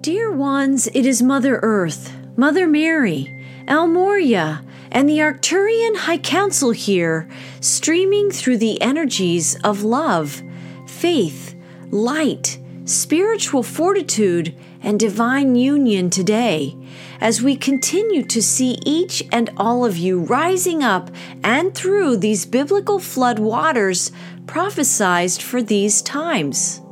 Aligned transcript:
Dear 0.00 0.30
ones, 0.30 0.86
it 0.94 1.04
is 1.04 1.24
Mother 1.24 1.58
Earth, 1.60 2.14
Mother 2.36 2.68
Mary, 2.68 3.44
El 3.66 3.88
Morya, 3.88 4.62
and 4.92 5.08
the 5.08 5.18
Arcturian 5.18 5.96
High 5.96 6.18
Council 6.18 6.70
here, 6.70 7.28
streaming 7.60 8.30
through 8.30 8.58
the 8.58 8.80
energies 8.80 9.56
of 9.64 9.82
love, 9.82 10.40
faith, 10.86 11.56
light, 11.90 12.60
spiritual 12.84 13.64
fortitude, 13.64 14.54
and 14.82 15.00
divine 15.00 15.56
union 15.56 16.10
today, 16.10 16.76
as 17.20 17.42
we 17.42 17.56
continue 17.56 18.22
to 18.22 18.40
see 18.40 18.78
each 18.86 19.24
and 19.32 19.50
all 19.56 19.84
of 19.84 19.96
you 19.96 20.20
rising 20.20 20.84
up 20.84 21.10
and 21.42 21.74
through 21.74 22.16
these 22.18 22.46
biblical 22.46 23.00
flood 23.00 23.40
waters 23.40 24.12
prophesied 24.46 25.32
for 25.32 25.60
these 25.60 26.00
times. 26.02 26.82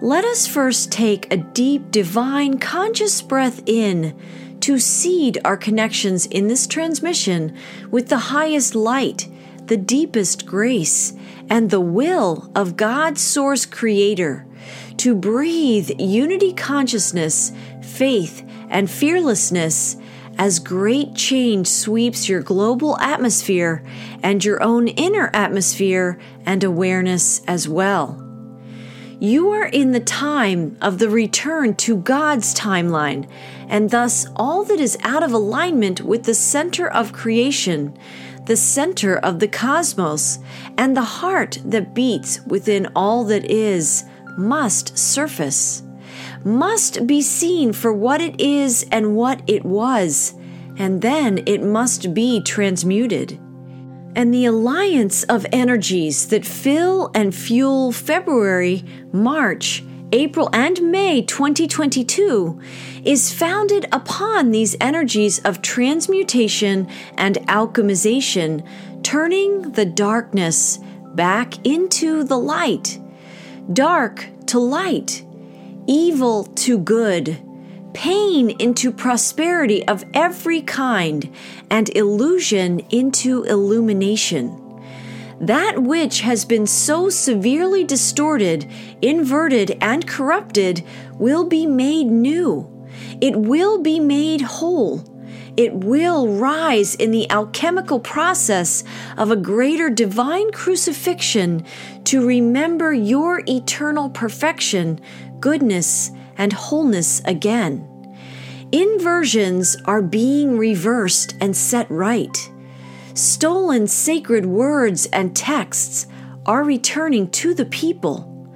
Let 0.00 0.24
us 0.24 0.46
first 0.46 0.92
take 0.92 1.32
a 1.32 1.36
deep, 1.36 1.90
divine, 1.90 2.58
conscious 2.58 3.20
breath 3.20 3.62
in 3.66 4.16
to 4.60 4.78
seed 4.78 5.38
our 5.44 5.56
connections 5.56 6.24
in 6.26 6.46
this 6.46 6.68
transmission 6.68 7.56
with 7.90 8.08
the 8.08 8.18
highest 8.18 8.76
light, 8.76 9.28
the 9.66 9.76
deepest 9.76 10.46
grace, 10.46 11.14
and 11.50 11.70
the 11.70 11.80
will 11.80 12.48
of 12.54 12.76
God's 12.76 13.20
source 13.20 13.66
creator 13.66 14.46
to 14.98 15.16
breathe 15.16 15.90
unity 15.98 16.52
consciousness, 16.52 17.50
faith, 17.82 18.48
and 18.70 18.88
fearlessness 18.88 19.96
as 20.38 20.60
great 20.60 21.16
change 21.16 21.66
sweeps 21.66 22.28
your 22.28 22.42
global 22.42 22.96
atmosphere 23.00 23.82
and 24.22 24.44
your 24.44 24.62
own 24.62 24.86
inner 24.86 25.28
atmosphere 25.34 26.20
and 26.46 26.62
awareness 26.62 27.42
as 27.48 27.68
well. 27.68 28.27
You 29.20 29.50
are 29.50 29.66
in 29.66 29.90
the 29.90 29.98
time 29.98 30.76
of 30.80 31.00
the 31.00 31.10
return 31.10 31.74
to 31.76 31.96
God's 31.96 32.54
timeline, 32.54 33.28
and 33.66 33.90
thus 33.90 34.28
all 34.36 34.62
that 34.62 34.78
is 34.78 34.96
out 35.02 35.24
of 35.24 35.32
alignment 35.32 36.02
with 36.02 36.22
the 36.22 36.34
center 36.34 36.88
of 36.88 37.12
creation, 37.12 37.98
the 38.46 38.56
center 38.56 39.16
of 39.16 39.40
the 39.40 39.48
cosmos, 39.48 40.38
and 40.76 40.96
the 40.96 41.02
heart 41.02 41.58
that 41.64 41.94
beats 41.94 42.40
within 42.46 42.86
all 42.94 43.24
that 43.24 43.44
is, 43.44 44.04
must 44.36 44.96
surface, 44.96 45.82
must 46.44 47.04
be 47.04 47.20
seen 47.20 47.72
for 47.72 47.92
what 47.92 48.20
it 48.20 48.40
is 48.40 48.86
and 48.92 49.16
what 49.16 49.42
it 49.48 49.64
was, 49.64 50.34
and 50.76 51.02
then 51.02 51.42
it 51.44 51.60
must 51.60 52.14
be 52.14 52.40
transmuted 52.40 53.36
and 54.18 54.34
the 54.34 54.46
alliance 54.46 55.22
of 55.22 55.46
energies 55.52 56.26
that 56.26 56.44
fill 56.44 57.08
and 57.14 57.32
fuel 57.32 57.92
February, 57.92 58.84
March, 59.12 59.84
April, 60.10 60.50
and 60.52 60.90
May 60.90 61.22
2022 61.22 62.60
is 63.04 63.32
founded 63.32 63.86
upon 63.92 64.50
these 64.50 64.74
energies 64.80 65.38
of 65.44 65.62
transmutation 65.62 66.88
and 67.16 67.36
alchemization, 67.46 68.66
turning 69.04 69.70
the 69.70 69.84
darkness 69.84 70.80
back 71.14 71.64
into 71.64 72.24
the 72.24 72.38
light, 72.38 72.98
dark 73.72 74.26
to 74.46 74.58
light, 74.58 75.24
evil 75.86 76.42
to 76.42 76.76
good 76.76 77.38
pain 77.98 78.48
into 78.60 78.92
prosperity 78.92 79.84
of 79.88 80.04
every 80.14 80.62
kind, 80.62 81.34
and 81.68 81.88
illusion 81.96 82.78
into 82.90 83.42
illumination. 83.42 84.56
That 85.40 85.82
which 85.82 86.20
has 86.20 86.44
been 86.44 86.68
so 86.68 87.10
severely 87.10 87.82
distorted, 87.82 88.70
inverted, 89.02 89.76
and 89.80 90.06
corrupted 90.06 90.84
will 91.14 91.44
be 91.44 91.66
made 91.66 92.04
new. 92.04 92.70
It 93.20 93.34
will 93.34 93.82
be 93.82 93.98
made 93.98 94.42
whole. 94.42 95.02
It 95.56 95.74
will 95.74 96.28
rise 96.28 96.94
in 96.94 97.10
the 97.10 97.28
alchemical 97.32 97.98
process 97.98 98.84
of 99.16 99.32
a 99.32 99.36
greater 99.36 99.90
divine 99.90 100.52
crucifixion 100.52 101.64
to 102.04 102.24
remember 102.24 102.94
your 102.94 103.42
eternal 103.48 104.08
perfection, 104.08 105.00
goodness, 105.40 106.12
and 106.36 106.52
wholeness 106.52 107.20
again. 107.24 107.87
Inversions 108.72 109.78
are 109.86 110.02
being 110.02 110.58
reversed 110.58 111.34
and 111.40 111.56
set 111.56 111.90
right. 111.90 112.50
Stolen 113.14 113.86
sacred 113.86 114.44
words 114.44 115.06
and 115.06 115.34
texts 115.34 116.06
are 116.44 116.62
returning 116.64 117.30
to 117.30 117.54
the 117.54 117.64
people. 117.64 118.54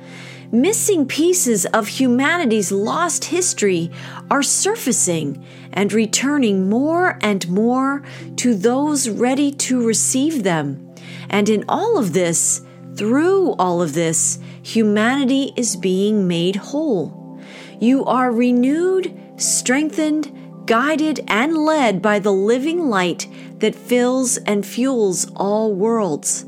Missing 0.50 1.06
pieces 1.06 1.64
of 1.64 1.88
humanity's 1.88 2.70
lost 2.70 3.24
history 3.24 3.90
are 4.30 4.42
surfacing 4.42 5.42
and 5.72 5.90
returning 5.94 6.68
more 6.68 7.18
and 7.22 7.48
more 7.48 8.04
to 8.36 8.54
those 8.54 9.08
ready 9.08 9.50
to 9.50 9.86
receive 9.86 10.42
them. 10.42 10.94
And 11.30 11.48
in 11.48 11.64
all 11.70 11.96
of 11.96 12.12
this, 12.12 12.60
through 12.96 13.52
all 13.54 13.80
of 13.80 13.94
this, 13.94 14.38
humanity 14.62 15.54
is 15.56 15.74
being 15.74 16.28
made 16.28 16.56
whole. 16.56 17.40
You 17.80 18.04
are 18.04 18.30
renewed, 18.30 19.18
strengthened, 19.42 20.66
guided, 20.66 21.20
and 21.28 21.56
led 21.56 22.00
by 22.00 22.18
the 22.18 22.32
living 22.32 22.88
light 22.88 23.26
that 23.58 23.74
fills 23.74 24.36
and 24.38 24.64
fuels 24.64 25.30
all 25.36 25.74
worlds. 25.74 26.44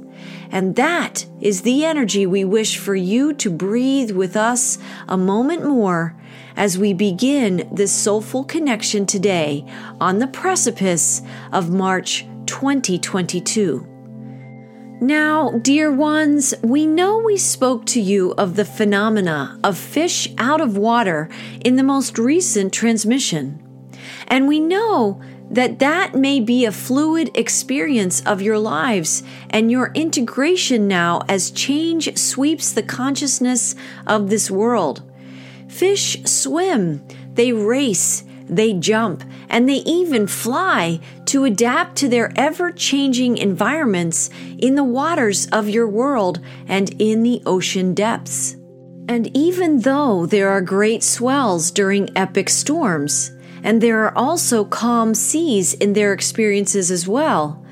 And 0.50 0.77
that 0.77 1.27
is 1.41 1.62
the 1.62 1.84
energy 1.84 2.27
we 2.27 2.44
wish 2.44 2.78
for 2.78 2.94
you 2.94 3.32
to 3.34 3.50
breathe 3.50 4.12
with 4.12 4.37
us 4.37 4.78
a 5.09 5.16
moment 5.16 5.66
more 5.66 6.16
as 6.56 6.78
we 6.78 6.93
begin 6.93 7.69
this 7.72 7.93
soulful 7.93 8.44
connection 8.44 9.05
today 9.06 9.65
on 10.00 10.19
the 10.19 10.28
precipice 10.28 11.22
of 11.53 11.71
March 11.71 12.25
2022. 12.47 13.94
Now, 15.00 15.50
dear 15.50 15.91
ones, 15.91 16.55
we 16.62 16.87
know 16.87 17.19
we 17.19 17.37
spoke 17.37 17.84
to 17.87 18.00
you 18.00 18.32
of 18.38 18.55
the 18.55 18.65
phenomena 18.65 19.59
of 19.65 19.77
fish 19.77 20.28
out 20.38 20.60
of 20.60 20.77
water 20.77 21.28
in 21.65 21.75
the 21.75 21.82
most 21.82 22.16
recent 22.16 22.72
transmission. 22.72 23.60
And 24.28 24.47
we 24.47 24.60
know 24.60 25.21
that 25.50 25.81
that 25.81 26.15
may 26.15 26.41
be 26.41 26.65
a 26.65 26.72
fluid 26.72 27.37
experience 27.37 28.22
of 28.22 28.41
your 28.41 28.59
lives 28.59 29.25
and 29.50 29.71
your 29.71 29.91
integration 29.94 30.87
now 30.87 31.22
as 31.28 31.50
change 31.50 32.16
sweeps 32.16 32.72
the 32.72 32.82
consciousness 32.82 33.75
of 34.06 34.31
this 34.31 34.50
world. 34.50 35.03
Fish 35.69 36.22
swim, 36.25 37.06
they 37.34 37.53
race, 37.53 38.22
they 38.47 38.72
jump, 38.72 39.25
and 39.49 39.69
they 39.69 39.82
even 39.87 40.27
fly 40.27 41.00
to 41.27 41.44
adapt 41.44 41.97
to 41.97 42.09
their 42.09 42.32
ever 42.37 42.71
changing 42.71 43.38
environments 43.38 44.31
in 44.59 44.75
the 44.75 44.84
waters 44.84 45.47
of 45.47 45.69
your 45.69 45.88
world 45.88 46.41
and 46.66 46.94
in 47.00 47.22
the 47.22 47.43
ocean 47.47 47.94
depths. 47.94 48.56
And 49.09 49.34
even 49.37 49.81
though 49.81 50.27
there 50.27 50.49
are 50.49 50.60
great 50.60 51.03
swells 51.03 51.71
during 51.71 52.16
epic 52.16 52.49
storms, 52.49 53.32
and 53.62 53.81
there 53.81 54.05
are 54.05 54.16
also 54.16 54.65
calm 54.65 55.15
seas 55.15 55.75
in 55.75 55.93
their 55.94 56.12
experiences 56.12 56.91
as 56.91 57.09
well, 57.09 57.65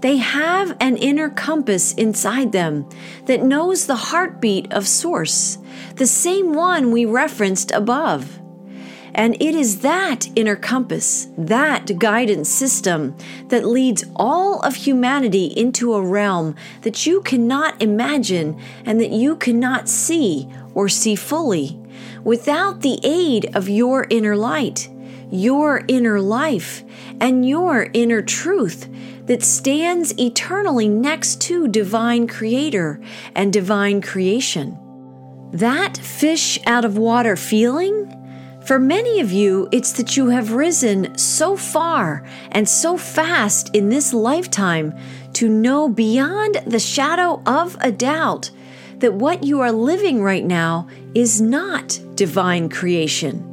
they 0.00 0.16
have 0.16 0.76
an 0.80 0.96
inner 0.96 1.28
compass 1.28 1.92
inside 1.94 2.52
them 2.52 2.88
that 3.26 3.42
knows 3.42 3.86
the 3.86 3.96
heartbeat 3.96 4.72
of 4.72 4.88
Source, 4.88 5.58
the 5.96 6.06
same 6.06 6.54
one 6.54 6.90
we 6.90 7.04
referenced 7.04 7.70
above. 7.72 8.39
And 9.14 9.34
it 9.40 9.54
is 9.54 9.80
that 9.80 10.28
inner 10.36 10.56
compass, 10.56 11.28
that 11.36 11.98
guidance 11.98 12.48
system, 12.48 13.16
that 13.48 13.64
leads 13.64 14.04
all 14.16 14.60
of 14.60 14.74
humanity 14.76 15.46
into 15.46 15.94
a 15.94 16.02
realm 16.02 16.54
that 16.82 17.06
you 17.06 17.20
cannot 17.22 17.80
imagine 17.82 18.60
and 18.84 19.00
that 19.00 19.10
you 19.10 19.36
cannot 19.36 19.88
see 19.88 20.48
or 20.74 20.88
see 20.88 21.14
fully 21.14 21.78
without 22.24 22.80
the 22.80 22.98
aid 23.02 23.54
of 23.54 23.68
your 23.68 24.06
inner 24.10 24.36
light, 24.36 24.88
your 25.30 25.84
inner 25.88 26.20
life, 26.20 26.82
and 27.20 27.48
your 27.48 27.88
inner 27.92 28.22
truth 28.22 28.88
that 29.26 29.42
stands 29.42 30.18
eternally 30.18 30.88
next 30.88 31.40
to 31.40 31.68
divine 31.68 32.26
creator 32.26 33.00
and 33.34 33.52
divine 33.52 34.00
creation. 34.00 34.76
That 35.52 35.96
fish 35.96 36.58
out 36.66 36.84
of 36.84 36.98
water 36.98 37.36
feeling 37.36 38.12
for 38.64 38.78
many 38.78 39.20
of 39.20 39.32
you, 39.32 39.68
it's 39.72 39.92
that 39.92 40.16
you 40.16 40.28
have 40.28 40.52
risen 40.52 41.16
so 41.16 41.56
far 41.56 42.26
and 42.52 42.68
so 42.68 42.96
fast 42.96 43.74
in 43.74 43.88
this 43.88 44.12
lifetime 44.12 44.94
to 45.34 45.48
know 45.48 45.88
beyond 45.88 46.60
the 46.66 46.78
shadow 46.78 47.42
of 47.46 47.76
a 47.80 47.90
doubt 47.90 48.50
that 48.98 49.14
what 49.14 49.42
you 49.42 49.60
are 49.60 49.72
living 49.72 50.22
right 50.22 50.44
now 50.44 50.86
is 51.14 51.40
not 51.40 51.98
divine 52.14 52.68
creation. 52.68 53.46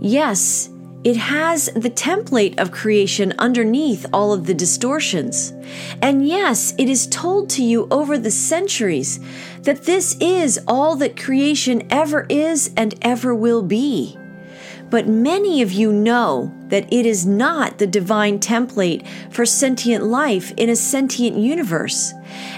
Yes, 0.00 0.70
it 1.04 1.16
has 1.18 1.66
the 1.76 1.90
template 1.90 2.58
of 2.58 2.72
creation 2.72 3.34
underneath 3.38 4.06
all 4.10 4.32
of 4.32 4.46
the 4.46 4.54
distortions. 4.54 5.52
And 6.00 6.26
yes, 6.26 6.74
it 6.78 6.88
is 6.88 7.06
told 7.08 7.50
to 7.50 7.62
you 7.62 7.86
over 7.90 8.16
the 8.16 8.30
centuries 8.30 9.20
that 9.64 9.84
this 9.84 10.16
is 10.20 10.60
all 10.66 10.96
that 10.96 11.16
creation 11.20 11.86
ever 11.90 12.26
is 12.28 12.70
and 12.76 12.94
ever 13.02 13.34
will 13.34 13.62
be. 13.62 14.16
but 14.90 15.08
many 15.08 15.60
of 15.60 15.72
you 15.72 15.92
know 15.92 16.54
that 16.68 16.86
it 16.92 17.04
is 17.04 17.26
not 17.26 17.78
the 17.78 17.86
divine 17.86 18.38
template 18.38 19.04
for 19.32 19.44
sentient 19.44 20.04
life 20.04 20.52
in 20.56 20.68
a 20.68 20.76
sentient 20.76 21.36
universe, 21.36 22.12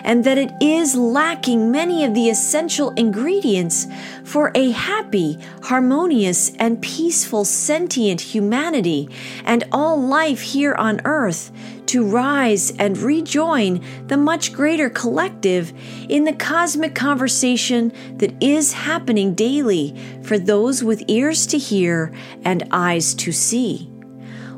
and 0.05 0.23
that 0.25 0.37
it 0.37 0.51
is 0.61 0.95
lacking 0.95 1.71
many 1.71 2.05
of 2.05 2.13
the 2.13 2.29
essential 2.29 2.91
ingredients 2.91 3.87
for 4.25 4.53
a 4.55 4.71
happy, 4.71 5.39
harmonious, 5.63 6.55
and 6.57 6.83
peaceful 6.83 7.45
sentient 7.45 8.21
humanity 8.21 9.09
and 9.45 9.65
all 9.73 9.99
life 9.99 10.41
here 10.41 10.75
on 10.75 11.01
earth 11.07 11.51
to 11.89 12.05
rise 12.05 12.73
and 12.79 12.99
rejoin 12.99 13.83
the 14.07 14.17
much 14.17 14.53
greater 14.53 14.91
collective 14.91 15.73
in 16.09 16.25
the 16.25 16.33
cosmic 16.33 16.95
conversation 16.95 17.93
that 18.17 18.35
is 18.43 18.73
happening 18.73 19.35
daily 19.35 19.95
for 20.23 20.39
those 20.39 20.83
with 20.83 21.03
ears 21.09 21.47
to 21.47 21.59
hear 21.59 22.13
and 22.45 22.67
eyes 22.71 23.15
to 23.15 23.33
see. 23.33 23.91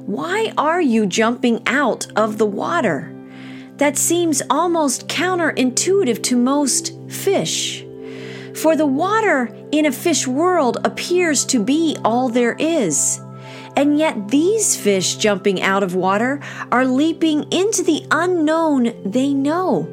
Why 0.07 0.53
are 0.57 0.81
you 0.81 1.07
jumping 1.07 1.63
out 1.67 2.07
of 2.17 2.39
the 2.39 2.47
water? 2.47 3.15
That 3.77 3.99
seems 3.99 4.43
almost 4.51 5.07
counterintuitive 5.09 6.23
to 6.25 6.37
most 6.37 6.99
fish. 7.09 7.85
For 8.55 8.75
the 8.75 8.87
water 8.87 9.55
in 9.71 9.87
a 9.87 9.93
fish 9.93 10.27
world 10.27 10.79
appears 10.83 11.45
to 11.47 11.63
be 11.63 11.97
all 12.05 12.29
there 12.29 12.57
is. 12.59 13.21
And 13.76 13.99
yet, 13.99 14.29
these 14.29 14.76
fish 14.76 15.17
jumping 15.17 15.62
out 15.62 15.82
of 15.82 15.94
water 15.94 16.41
are 16.73 16.87
leaping 16.87 17.50
into 17.53 17.82
the 17.82 18.06
unknown 18.11 18.93
they 19.05 19.32
know. 19.32 19.88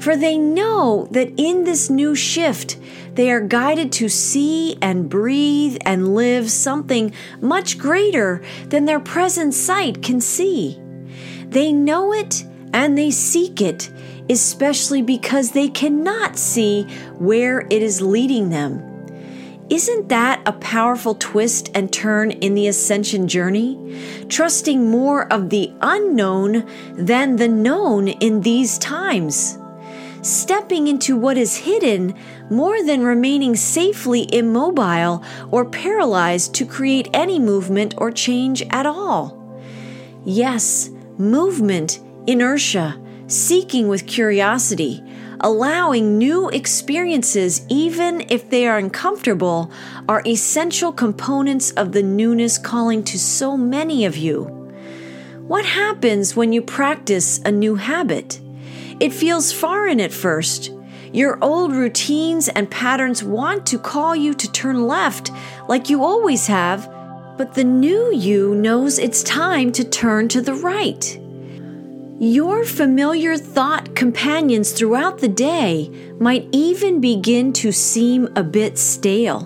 For 0.00 0.16
they 0.16 0.36
know 0.36 1.08
that 1.12 1.32
in 1.36 1.64
this 1.64 1.88
new 1.88 2.14
shift, 2.14 2.76
they 3.14 3.30
are 3.30 3.40
guided 3.40 3.92
to 3.92 4.08
see 4.08 4.76
and 4.82 5.08
breathe 5.08 5.76
and 5.84 6.14
live 6.14 6.50
something 6.50 7.12
much 7.40 7.78
greater 7.78 8.42
than 8.66 8.84
their 8.84 9.00
present 9.00 9.54
sight 9.54 10.02
can 10.02 10.20
see. 10.20 10.80
They 11.46 11.72
know 11.72 12.12
it 12.12 12.44
and 12.72 12.96
they 12.96 13.10
seek 13.10 13.60
it, 13.60 13.90
especially 14.30 15.02
because 15.02 15.52
they 15.52 15.68
cannot 15.68 16.38
see 16.38 16.84
where 17.18 17.60
it 17.60 17.82
is 17.82 18.00
leading 18.00 18.48
them. 18.50 18.91
Isn't 19.70 20.08
that 20.08 20.42
a 20.44 20.52
powerful 20.52 21.14
twist 21.14 21.70
and 21.74 21.92
turn 21.92 22.30
in 22.30 22.54
the 22.54 22.66
ascension 22.66 23.26
journey? 23.28 23.78
Trusting 24.28 24.90
more 24.90 25.32
of 25.32 25.50
the 25.50 25.72
unknown 25.80 26.66
than 26.94 27.36
the 27.36 27.48
known 27.48 28.08
in 28.08 28.42
these 28.42 28.76
times. 28.78 29.58
Stepping 30.20 30.88
into 30.88 31.16
what 31.16 31.38
is 31.38 31.56
hidden 31.56 32.14
more 32.50 32.84
than 32.84 33.02
remaining 33.02 33.56
safely 33.56 34.28
immobile 34.32 35.24
or 35.50 35.64
paralyzed 35.64 36.54
to 36.54 36.66
create 36.66 37.08
any 37.14 37.38
movement 37.38 37.94
or 37.98 38.10
change 38.10 38.62
at 38.70 38.86
all. 38.86 39.38
Yes, 40.24 40.90
movement, 41.18 41.98
inertia, 42.26 43.00
seeking 43.26 43.88
with 43.88 44.06
curiosity, 44.06 45.02
allowing 45.42 46.18
new 46.18 46.48
experiences, 46.50 47.66
even 47.68 48.24
if 48.30 48.48
they 48.48 48.66
are 48.66 48.78
uncomfortable, 48.78 49.70
are 50.08 50.22
essential 50.26 50.92
components 50.92 51.70
of 51.72 51.92
the 51.92 52.02
newness 52.02 52.58
calling 52.58 53.02
to 53.04 53.18
so 53.18 53.56
many 53.56 54.04
of 54.04 54.16
you. 54.16 54.44
What 55.46 55.64
happens 55.64 56.36
when 56.36 56.52
you 56.52 56.62
practice 56.62 57.40
a 57.44 57.50
new 57.50 57.74
habit? 57.74 58.40
It 59.00 59.12
feels 59.12 59.52
foreign 59.52 60.00
at 60.00 60.12
first. 60.12 60.70
Your 61.12 61.38
old 61.42 61.72
routines 61.72 62.48
and 62.48 62.70
patterns 62.70 63.22
want 63.22 63.66
to 63.66 63.78
call 63.78 64.16
you 64.16 64.32
to 64.34 64.52
turn 64.52 64.86
left 64.86 65.30
like 65.68 65.90
you 65.90 66.04
always 66.04 66.46
have, 66.46 66.88
but 67.36 67.54
the 67.54 67.64
new 67.64 68.14
you 68.14 68.54
knows 68.54 68.98
it's 68.98 69.22
time 69.22 69.72
to 69.72 69.84
turn 69.84 70.28
to 70.28 70.40
the 70.40 70.54
right. 70.54 71.18
Your 72.24 72.64
familiar 72.64 73.36
thought 73.36 73.96
companions 73.96 74.70
throughout 74.70 75.18
the 75.18 75.26
day 75.26 75.90
might 76.20 76.48
even 76.52 77.00
begin 77.00 77.52
to 77.54 77.72
seem 77.72 78.28
a 78.36 78.44
bit 78.44 78.78
stale. 78.78 79.40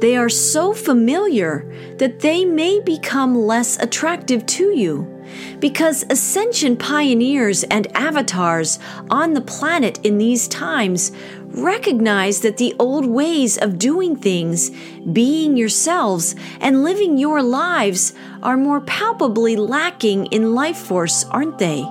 They 0.00 0.16
are 0.16 0.28
so 0.28 0.72
familiar 0.72 1.68
that 1.98 2.20
they 2.20 2.44
may 2.44 2.78
become 2.78 3.34
less 3.34 3.76
attractive 3.82 4.46
to 4.46 4.70
you 4.70 5.12
because 5.58 6.04
ascension 6.08 6.76
pioneers 6.76 7.64
and 7.64 7.88
avatars 7.96 8.78
on 9.10 9.34
the 9.34 9.40
planet 9.40 9.98
in 10.06 10.18
these 10.18 10.46
times 10.46 11.10
recognize 11.40 12.40
that 12.42 12.58
the 12.58 12.72
old 12.78 13.04
ways 13.06 13.58
of 13.58 13.80
doing 13.80 14.14
things, 14.14 14.70
being 15.12 15.56
yourselves, 15.56 16.36
and 16.60 16.84
living 16.84 17.18
your 17.18 17.42
lives 17.42 18.14
are 18.44 18.56
more 18.56 18.80
palpably 18.82 19.56
lacking 19.56 20.26
in 20.26 20.54
life 20.54 20.78
force, 20.78 21.24
aren't 21.24 21.58
they? 21.58 21.84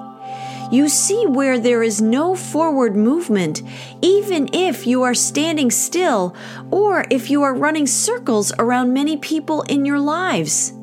You 0.72 0.90
see 0.90 1.26
where 1.26 1.60
there 1.60 1.84
is 1.84 2.02
no 2.02 2.36
forward 2.36 2.96
movement, 2.96 3.62
even 4.02 4.50
if 4.54 4.88
you 4.88 5.04
are 5.04 5.14
standing 5.14 5.72
still 5.72 6.36
or 6.72 7.06
if 7.10 7.30
you 7.30 7.44
are 7.44 7.54
running 7.54 7.88
circles 7.88 8.52
around 8.60 8.94
many 8.94 9.18
people 9.18 9.62
in 9.64 9.86
your 9.86 10.00
lives. 10.00 10.74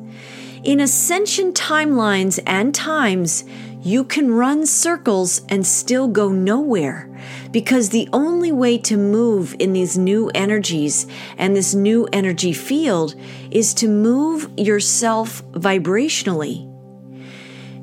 In 0.63 0.79
ascension 0.79 1.51
timelines 1.51 2.39
and 2.47 2.73
times, 2.73 3.43
you 3.81 4.05
can 4.05 4.33
run 4.33 4.65
circles 4.65 5.41
and 5.49 5.67
still 5.67 6.07
go 6.07 6.29
nowhere 6.29 7.09
because 7.51 7.89
the 7.89 8.07
only 8.13 8.51
way 8.51 8.77
to 8.77 8.95
move 8.95 9.55
in 9.59 9.73
these 9.73 9.97
new 9.97 10.31
energies 10.33 11.05
and 11.37 11.53
this 11.53 11.73
new 11.73 12.07
energy 12.13 12.53
field 12.53 13.13
is 13.51 13.73
to 13.73 13.89
move 13.89 14.49
yourself 14.57 15.43
vibrationally. 15.51 16.72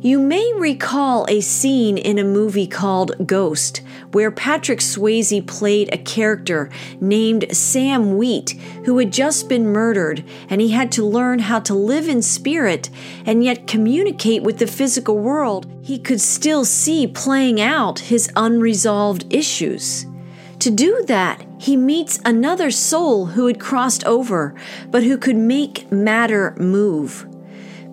You 0.03 0.19
may 0.19 0.51
recall 0.57 1.27
a 1.29 1.43
scene 1.43 1.99
in 1.99 2.19
a 2.19 2.25
movie 2.25 2.67
called 2.67 3.27
Ghost, 3.27 3.83
where 4.13 4.31
Patrick 4.31 4.79
Swayze 4.79 5.47
played 5.47 5.93
a 5.93 5.99
character 5.99 6.71
named 7.03 7.55
Sam 7.55 8.17
Wheat 8.17 8.53
who 8.87 8.97
had 8.97 9.13
just 9.13 9.47
been 9.51 9.67
murdered, 9.67 10.25
and 10.49 10.63
he 10.63 10.71
had 10.71 10.91
to 10.93 11.05
learn 11.05 11.41
how 11.41 11.61
to 11.61 11.75
live 11.75 12.09
in 12.09 12.23
spirit 12.23 12.89
and 13.27 13.45
yet 13.45 13.67
communicate 13.67 14.43
with 14.43 14.57
the 14.57 14.67
physical 14.67 15.19
world 15.19 15.71
he 15.83 15.99
could 15.99 16.23
still 16.23 16.65
see 16.65 17.07
playing 17.07 17.61
out 17.61 17.99
his 17.99 18.33
unresolved 18.37 19.31
issues. 19.31 20.07
To 20.61 20.71
do 20.71 21.05
that, 21.09 21.45
he 21.59 21.77
meets 21.77 22.19
another 22.25 22.71
soul 22.71 23.27
who 23.27 23.49
had 23.49 23.61
crossed 23.61 24.05
over, 24.05 24.55
but 24.91 25.03
who 25.03 25.19
could 25.19 25.37
make 25.37 25.93
matter 25.93 26.55
move. 26.59 27.27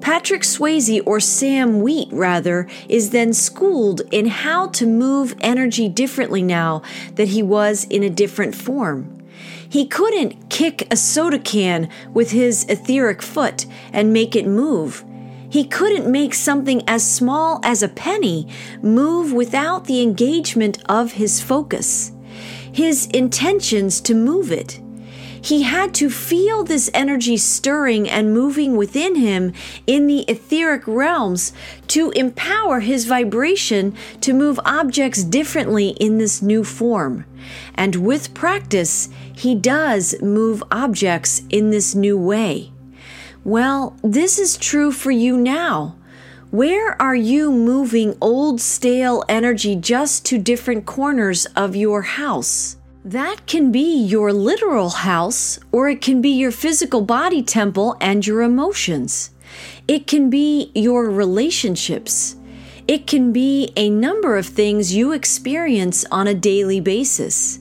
Patrick 0.07 0.43
Swayze, 0.43 1.01
or 1.05 1.19
Sam 1.19 1.81
Wheat 1.81 2.07
rather, 2.13 2.65
is 2.87 3.09
then 3.09 3.33
schooled 3.33 4.03
in 4.09 4.27
how 4.27 4.67
to 4.67 4.87
move 4.87 5.35
energy 5.41 5.89
differently 5.89 6.41
now 6.41 6.81
that 7.15 7.27
he 7.27 7.43
was 7.43 7.83
in 7.89 8.03
a 8.03 8.09
different 8.09 8.55
form. 8.55 9.27
He 9.67 9.85
couldn't 9.85 10.49
kick 10.49 10.87
a 10.89 10.95
soda 10.95 11.37
can 11.37 11.89
with 12.13 12.31
his 12.31 12.63
etheric 12.69 13.21
foot 13.21 13.65
and 13.91 14.13
make 14.13 14.33
it 14.33 14.47
move. 14.47 15.03
He 15.49 15.65
couldn't 15.65 16.09
make 16.09 16.33
something 16.33 16.87
as 16.87 17.05
small 17.05 17.59
as 17.61 17.83
a 17.83 17.89
penny 17.89 18.47
move 18.81 19.33
without 19.33 19.87
the 19.87 20.01
engagement 20.01 20.81
of 20.87 21.11
his 21.11 21.41
focus, 21.41 22.13
his 22.71 23.07
intentions 23.07 23.99
to 23.99 24.15
move 24.15 24.53
it. 24.53 24.79
He 25.47 25.61
had 25.61 25.93
to 25.93 26.09
feel 26.09 26.65
this 26.65 26.89
energy 26.93 27.37
stirring 27.37 28.09
and 28.09 28.33
moving 28.33 28.75
within 28.75 29.15
him 29.15 29.53
in 29.87 30.05
the 30.05 30.25
etheric 30.27 30.85
realms 30.85 31.53
to 31.87 32.11
empower 32.11 32.81
his 32.81 33.05
vibration 33.05 33.95
to 34.19 34.33
move 34.33 34.59
objects 34.65 35.23
differently 35.23 35.91
in 36.01 36.17
this 36.17 36.41
new 36.41 36.65
form. 36.65 37.23
And 37.75 37.95
with 37.95 38.33
practice, 38.33 39.07
he 39.33 39.55
does 39.55 40.21
move 40.21 40.61
objects 40.69 41.43
in 41.49 41.69
this 41.69 41.95
new 41.95 42.17
way. 42.17 42.73
Well, 43.45 43.95
this 44.03 44.37
is 44.37 44.57
true 44.57 44.91
for 44.91 45.11
you 45.11 45.37
now. 45.37 45.95
Where 46.51 47.01
are 47.01 47.15
you 47.15 47.53
moving 47.53 48.17
old 48.19 48.59
stale 48.59 49.23
energy 49.29 49.77
just 49.77 50.25
to 50.25 50.39
different 50.39 50.85
corners 50.85 51.45
of 51.55 51.73
your 51.73 52.01
house? 52.01 52.75
That 53.07 53.45
can 53.45 53.71
be 53.71 54.03
your 54.03 54.33
literal 54.33 54.89
house, 54.89 55.59
or 55.71 55.87
it 55.87 56.01
can 56.01 56.21
be 56.21 56.31
your 56.31 56.51
physical 56.51 56.99
body 56.99 57.41
temple 57.41 57.95
and 58.01 58.27
your 58.27 58.41
emotions. 58.41 59.31
It 59.87 60.07
can 60.07 60.29
be 60.29 60.73
your 60.75 61.09
relationships. 61.09 62.35
It 62.85 63.07
can 63.07 63.31
be 63.31 63.71
a 63.77 63.89
number 63.89 64.35
of 64.35 64.45
things 64.45 64.93
you 64.93 65.13
experience 65.13 66.03
on 66.11 66.27
a 66.27 66.33
daily 66.33 66.81
basis. 66.81 67.59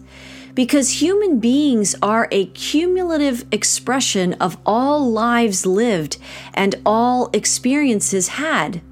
Because 0.56 1.00
human 1.00 1.38
beings 1.38 1.94
are 2.02 2.26
a 2.32 2.46
cumulative 2.46 3.44
expression 3.52 4.32
of 4.40 4.58
all 4.66 5.08
lives 5.08 5.64
lived 5.64 6.16
and 6.54 6.74
all 6.84 7.30
experiences 7.32 8.26
had. 8.42 8.82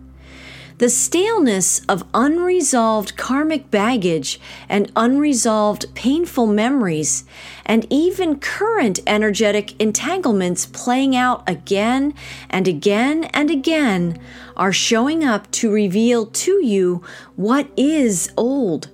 The 0.78 0.88
staleness 0.88 1.81
of 1.88 2.04
unresolved 2.12 3.16
karmic 3.16 3.71
baggage 3.71 4.40
and 4.69 4.90
unresolved 4.97 5.95
painful 5.95 6.47
memories, 6.47 7.25
and 7.64 7.87
even 7.90 8.38
current 8.38 9.00
energetic 9.07 9.81
entanglements 9.81 10.66
playing 10.66 11.14
out 11.14 11.49
again 11.49 12.12
and 12.50 12.66
again 12.66 13.25
and 13.25 13.50
again, 13.50 14.19
are 14.57 14.73
showing 14.73 15.25
up 15.25 15.50
to 15.50 15.71
reveal 15.71 16.26
to 16.26 16.64
you 16.64 17.02
what 17.37 17.69
is 17.76 18.33
old, 18.37 18.88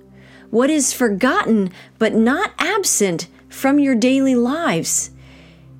what 0.49 0.69
is 0.69 0.93
forgotten 0.93 1.71
but 1.97 2.13
not 2.13 2.51
absent 2.59 3.27
from 3.49 3.79
your 3.79 3.95
daily 3.95 4.35
lives 4.35 5.11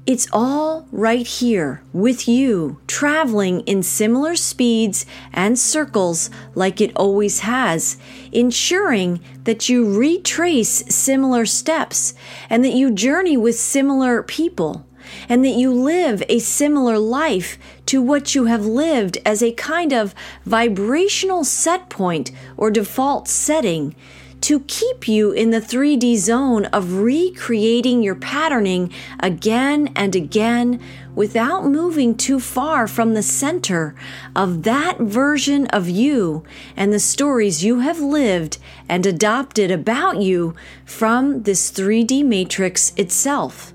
it's 0.08 0.28
all 0.34 0.88
right 0.92 1.28
here 1.28 1.84
with 1.94 2.28
you, 2.28 2.80
traveling 2.88 3.62
in 3.62 3.84
similar 3.84 4.36
speeds 4.36 5.06
and 5.32 5.60
circles 5.60 6.32
like 6.56 6.82
it 6.82 6.92
always 6.96 7.42
has, 7.42 7.98
ensuring 8.32 9.20
that 9.44 9.70
you 9.70 9.96
retrace 9.98 10.84
similar 10.94 11.46
steps 11.46 12.16
and 12.50 12.66
that 12.66 12.74
you 12.74 12.90
journey 12.92 13.38
with 13.38 13.60
similar 13.60 14.24
people 14.24 14.88
and 15.30 15.46
that 15.46 15.50
you 15.50 15.72
live 15.72 16.24
a 16.30 16.40
similar 16.40 16.98
life 16.98 17.60
to 17.86 18.02
what 18.02 18.34
you 18.34 18.46
have 18.46 18.66
lived 18.66 19.20
as 19.24 19.44
a 19.44 19.52
kind 19.52 19.94
of 19.94 20.16
vibrational 20.46 21.44
set 21.44 21.90
point 21.90 22.32
or 22.58 22.72
default 22.72 23.28
setting 23.28 23.96
to 24.42 24.62
keep 24.62 25.08
you 25.08 25.32
in 25.32 25.52
the 25.52 25.62
3D 25.62 26.18
zone 26.18 26.66
of 26.66 26.94
recreating 26.96 28.02
your 28.02 28.16
patterning 28.16 28.92
again 29.20 29.92
and 29.96 30.16
again 30.16 30.82
without 31.14 31.66
moving 31.66 32.16
too 32.16 32.40
far 32.40 32.88
from 32.88 33.14
the 33.14 33.22
center 33.22 33.94
of 34.36 34.64
that 34.64 34.98
version 35.00 35.68
of 35.68 35.88
you 35.88 36.44
and 36.76 36.92
the 36.92 37.00
stories 37.00 37.64
you 37.64 37.80
have 37.80 38.00
lived 38.00 38.58
and 38.90 39.06
adopted 39.06 39.70
about 39.70 40.18
you 40.22 40.56
from 40.86 41.44
this 41.44 41.72
3D 41.72 42.26
matrix 42.26 42.94
itself. 42.96 43.74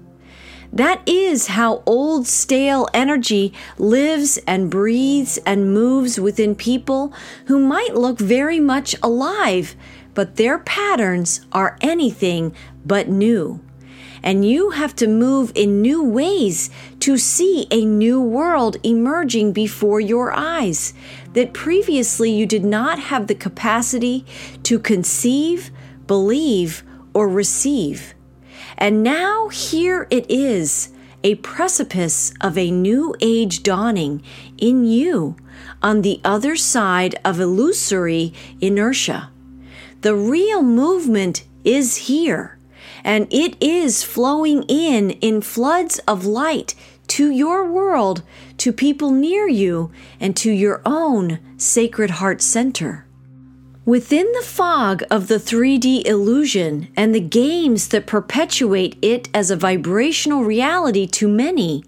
That 0.72 1.00
is 1.06 1.46
how 1.46 1.82
old, 1.86 2.26
stale 2.26 2.88
energy 2.92 3.52
lives 3.78 4.38
and 4.46 4.70
breathes 4.70 5.38
and 5.46 5.72
moves 5.72 6.20
within 6.20 6.54
people 6.54 7.14
who 7.46 7.58
might 7.58 7.94
look 7.94 8.18
very 8.18 8.60
much 8.60 8.96
alive 9.02 9.76
but 10.16 10.36
their 10.36 10.58
patterns 10.58 11.42
are 11.52 11.76
anything 11.82 12.54
but 12.86 13.06
new. 13.06 13.60
And 14.22 14.48
you 14.48 14.70
have 14.70 14.96
to 14.96 15.06
move 15.06 15.52
in 15.54 15.82
new 15.82 16.02
ways 16.02 16.70
to 17.00 17.18
see 17.18 17.66
a 17.70 17.84
new 17.84 18.20
world 18.20 18.78
emerging 18.82 19.52
before 19.52 20.00
your 20.00 20.32
eyes 20.32 20.94
that 21.34 21.52
previously 21.52 22.30
you 22.30 22.46
did 22.46 22.64
not 22.64 22.98
have 22.98 23.26
the 23.26 23.34
capacity 23.34 24.24
to 24.62 24.80
conceive, 24.80 25.70
believe, 26.06 26.82
or 27.12 27.28
receive. 27.28 28.14
And 28.78 29.02
now 29.02 29.48
here 29.48 30.08
it 30.10 30.24
is, 30.30 30.88
a 31.22 31.34
precipice 31.36 32.32
of 32.40 32.56
a 32.56 32.70
new 32.70 33.14
age 33.20 33.62
dawning 33.62 34.22
in 34.56 34.86
you 34.86 35.36
on 35.82 36.00
the 36.00 36.20
other 36.24 36.56
side 36.56 37.14
of 37.22 37.38
illusory 37.38 38.32
inertia. 38.62 39.30
The 40.02 40.14
real 40.14 40.62
movement 40.62 41.44
is 41.64 41.96
here, 41.96 42.58
and 43.02 43.26
it 43.30 43.56
is 43.60 44.02
flowing 44.02 44.62
in 44.64 45.10
in 45.10 45.40
floods 45.40 45.98
of 46.06 46.26
light 46.26 46.74
to 47.08 47.30
your 47.30 47.70
world, 47.70 48.22
to 48.58 48.72
people 48.72 49.10
near 49.10 49.48
you, 49.48 49.90
and 50.20 50.36
to 50.36 50.50
your 50.50 50.82
own 50.84 51.38
Sacred 51.56 52.10
Heart 52.10 52.42
Center. 52.42 53.06
Within 53.84 54.30
the 54.32 54.44
fog 54.44 55.04
of 55.10 55.28
the 55.28 55.36
3D 55.36 56.04
illusion 56.06 56.88
and 56.96 57.14
the 57.14 57.20
games 57.20 57.88
that 57.88 58.06
perpetuate 58.06 58.98
it 59.00 59.28
as 59.32 59.50
a 59.50 59.56
vibrational 59.56 60.42
reality 60.42 61.06
to 61.06 61.28
many, 61.28 61.84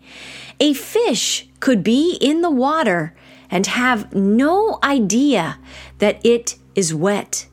a 0.60 0.72
fish 0.74 1.48
could 1.58 1.82
be 1.82 2.16
in 2.20 2.40
the 2.40 2.50
water 2.50 3.14
and 3.50 3.66
have 3.66 4.14
no 4.14 4.78
idea 4.84 5.58
that 5.98 6.24
it 6.24 6.54
is 6.76 6.94
wet 6.94 7.47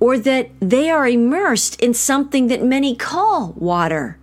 or 0.00 0.18
that 0.18 0.50
they 0.60 0.90
are 0.90 1.06
immersed 1.08 1.80
in 1.80 1.94
something 1.94 2.48
that 2.48 2.62
many 2.62 2.94
call 2.94 3.52
water. 3.56 4.18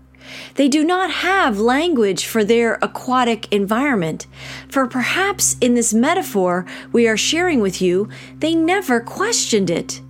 They 0.56 0.68
do 0.68 0.84
not 0.84 1.12
have 1.12 1.60
language 1.60 2.26
for 2.26 2.44
their 2.44 2.76
aquatic 2.82 3.52
environment, 3.52 4.28
for 4.70 4.88
perhaps 4.88 5.58
in 5.60 5.76
this 5.76 5.94
metaphor 5.94 6.66
we 6.92 7.08
are 7.08 7.18
sharing 7.18 7.60
with 7.60 7.82
you, 7.82 8.10
they 8.40 8.56
never 8.56 9.00
questioned 9.00 9.70
it. 9.70 10.02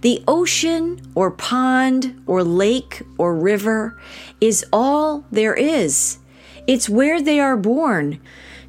The 0.00 0.22
ocean 0.28 1.00
or 1.14 1.30
pond 1.30 2.22
or 2.26 2.44
lake 2.44 3.02
or 3.16 3.34
river 3.34 3.98
is 4.40 4.64
all 4.72 5.24
there 5.32 5.54
is. 5.54 6.18
It's 6.66 6.88
where 6.88 7.20
they 7.20 7.40
are 7.40 7.56
born. 7.56 8.20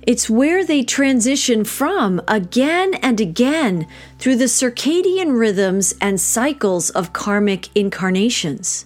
It's 0.01 0.29
where 0.29 0.63
they 0.63 0.84
transition 0.84 1.65
from 1.65 2.22
again 2.27 2.94
and 2.96 3.20
again 3.20 3.86
through 4.18 4.38
the 4.38 4.46
circadian 4.46 5.38
rhythms 5.38 5.94
and 6.00 6.20
cycles 6.20 6.89
of 6.89 7.13
karmic 7.13 7.68
incarnations. 7.75 8.86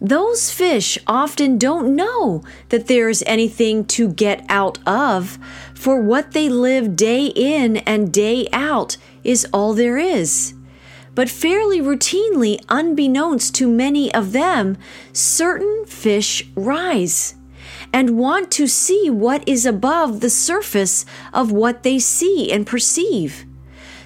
Those 0.00 0.50
fish 0.50 0.98
often 1.06 1.58
don't 1.58 1.94
know 1.94 2.42
that 2.70 2.86
there 2.86 3.10
is 3.10 3.22
anything 3.26 3.84
to 3.86 4.08
get 4.08 4.44
out 4.48 4.78
of, 4.86 5.38
for 5.74 6.00
what 6.00 6.32
they 6.32 6.48
live 6.48 6.96
day 6.96 7.26
in 7.26 7.76
and 7.78 8.10
day 8.10 8.48
out 8.50 8.96
is 9.22 9.46
all 9.52 9.74
there 9.74 9.98
is. 9.98 10.54
But 11.14 11.28
fairly 11.28 11.80
routinely, 11.80 12.64
unbeknownst 12.70 13.54
to 13.56 13.68
many 13.68 14.12
of 14.14 14.32
them, 14.32 14.78
certain 15.12 15.84
fish 15.84 16.46
rise 16.54 17.34
and 17.92 18.18
want 18.18 18.50
to 18.52 18.66
see 18.66 19.10
what 19.10 19.46
is 19.48 19.66
above 19.66 20.20
the 20.20 20.30
surface 20.30 21.04
of 21.32 21.52
what 21.52 21.82
they 21.82 21.98
see 21.98 22.50
and 22.52 22.66
perceive. 22.66 23.44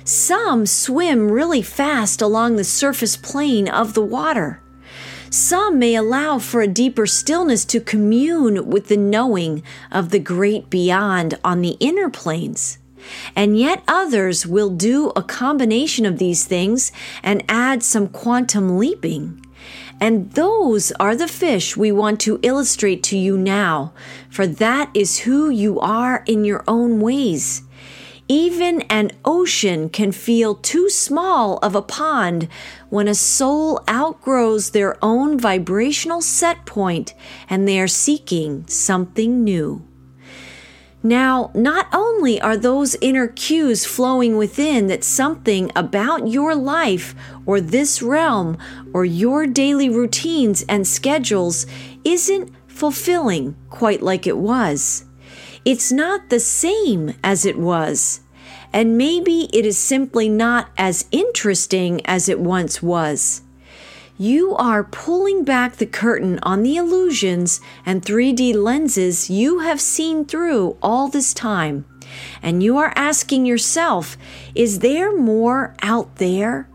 Some 0.05 0.67
swim 0.67 1.31
really 1.31 1.62
fast 1.62 2.21
along 2.21 2.57
the 2.57 2.64
surface 2.64 3.17
plane 3.17 3.69
of 3.69 3.95
the 3.95 4.05
water. 4.05 4.61
Some 5.31 5.79
may 5.79 5.95
allow 5.95 6.38
for 6.38 6.61
a 6.61 6.69
deeper 6.69 7.07
stillness 7.07 7.64
to 7.67 7.81
commune 7.81 8.69
with 8.69 8.88
the 8.88 8.97
knowing 8.97 9.62
of 9.91 10.11
the 10.11 10.19
great 10.19 10.71
beyond 10.71 11.38
on 11.43 11.61
the 11.61 11.76
inner 11.81 12.09
planes. 12.09 12.79
And 13.35 13.59
yet 13.59 13.83
others 13.88 14.47
will 14.47 14.71
do 14.71 15.11
a 15.17 15.23
combination 15.23 16.07
of 16.07 16.19
these 16.19 16.45
things 16.45 16.93
and 17.23 17.43
add 17.49 17.83
some 17.83 18.09
quantum 18.09 18.79
leaping. 18.79 19.43
And 20.00 20.32
those 20.32 20.92
are 20.92 21.16
the 21.16 21.28
fish 21.28 21.76
we 21.76 21.92
want 21.92 22.20
to 22.20 22.40
illustrate 22.42 23.02
to 23.04 23.16
you 23.16 23.36
now, 23.38 23.92
for 24.28 24.46
that 24.46 24.90
is 24.94 25.20
who 25.20 25.48
you 25.48 25.80
are 25.80 26.22
in 26.26 26.44
your 26.44 26.64
own 26.68 27.00
ways. 27.00 27.62
Even 28.26 28.80
an 28.82 29.10
ocean 29.24 29.90
can 29.90 30.10
feel 30.10 30.54
too 30.54 30.88
small 30.88 31.58
of 31.58 31.74
a 31.74 31.82
pond 31.82 32.48
when 32.88 33.06
a 33.06 33.14
soul 33.14 33.82
outgrows 33.88 34.70
their 34.70 34.96
own 35.04 35.38
vibrational 35.38 36.22
set 36.22 36.64
point 36.64 37.12
and 37.50 37.68
they 37.68 37.78
are 37.78 37.88
seeking 37.88 38.66
something 38.66 39.44
new. 39.44 39.86
Now, 41.06 41.50
not 41.54 41.87
only 41.92 42.40
are 42.40 42.56
those 42.56 42.96
inner 43.02 43.28
cues 43.28 43.84
flowing 43.84 44.38
within 44.38 44.87
that 44.87 45.04
something 45.04 45.70
about 45.76 46.28
your 46.28 46.54
life 46.54 47.14
or 47.44 47.61
this 47.61 48.00
realm 48.00 48.56
or 48.94 49.04
your 49.04 49.46
daily 49.46 49.90
routines 49.90 50.64
and 50.66 50.87
schedules 50.87 51.66
isn't 52.04 52.50
fulfilling 52.66 53.54
quite 53.68 54.00
like 54.00 54.26
it 54.26 54.38
was. 54.38 55.04
It's 55.66 55.92
not 55.92 56.30
the 56.30 56.40
same 56.40 57.12
as 57.23 57.44
it 57.44 57.58
was. 57.58 58.20
And 58.73 58.96
maybe 58.96 59.50
it 59.52 59.66
is 59.66 59.76
simply 59.76 60.30
not 60.30 60.70
as 60.78 61.04
interesting 61.12 62.00
as 62.06 62.30
it 62.30 62.40
once 62.40 62.82
was. 62.82 63.42
You 64.16 64.54
are 64.54 64.85
pulling 64.85 65.42
back 65.42 65.75
the 65.76 65.87
curtain 65.87 66.38
on 66.44 66.62
the 66.62 66.76
illusions 66.76 67.61
and 67.85 68.00
3D 68.00 68.54
lenses 68.54 69.28
you 69.28 69.59
have 69.59 69.80
seen 69.80 70.25
through 70.25 70.76
all 70.80 71.09
this 71.09 71.35
time. 71.35 71.85
And 72.40 72.62
you 72.62 72.76
are 72.76 72.92
asking 72.94 73.44
yourself, 73.44 74.16
is 74.54 74.78
there 74.78 75.16
more 75.16 75.75
out 75.83 76.16
there? 76.16 76.68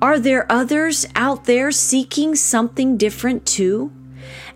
Are 0.00 0.18
there 0.18 0.50
others 0.50 1.06
out 1.14 1.44
there 1.44 1.70
seeking 1.70 2.34
something 2.34 2.96
different 2.96 3.46
too? 3.46 3.92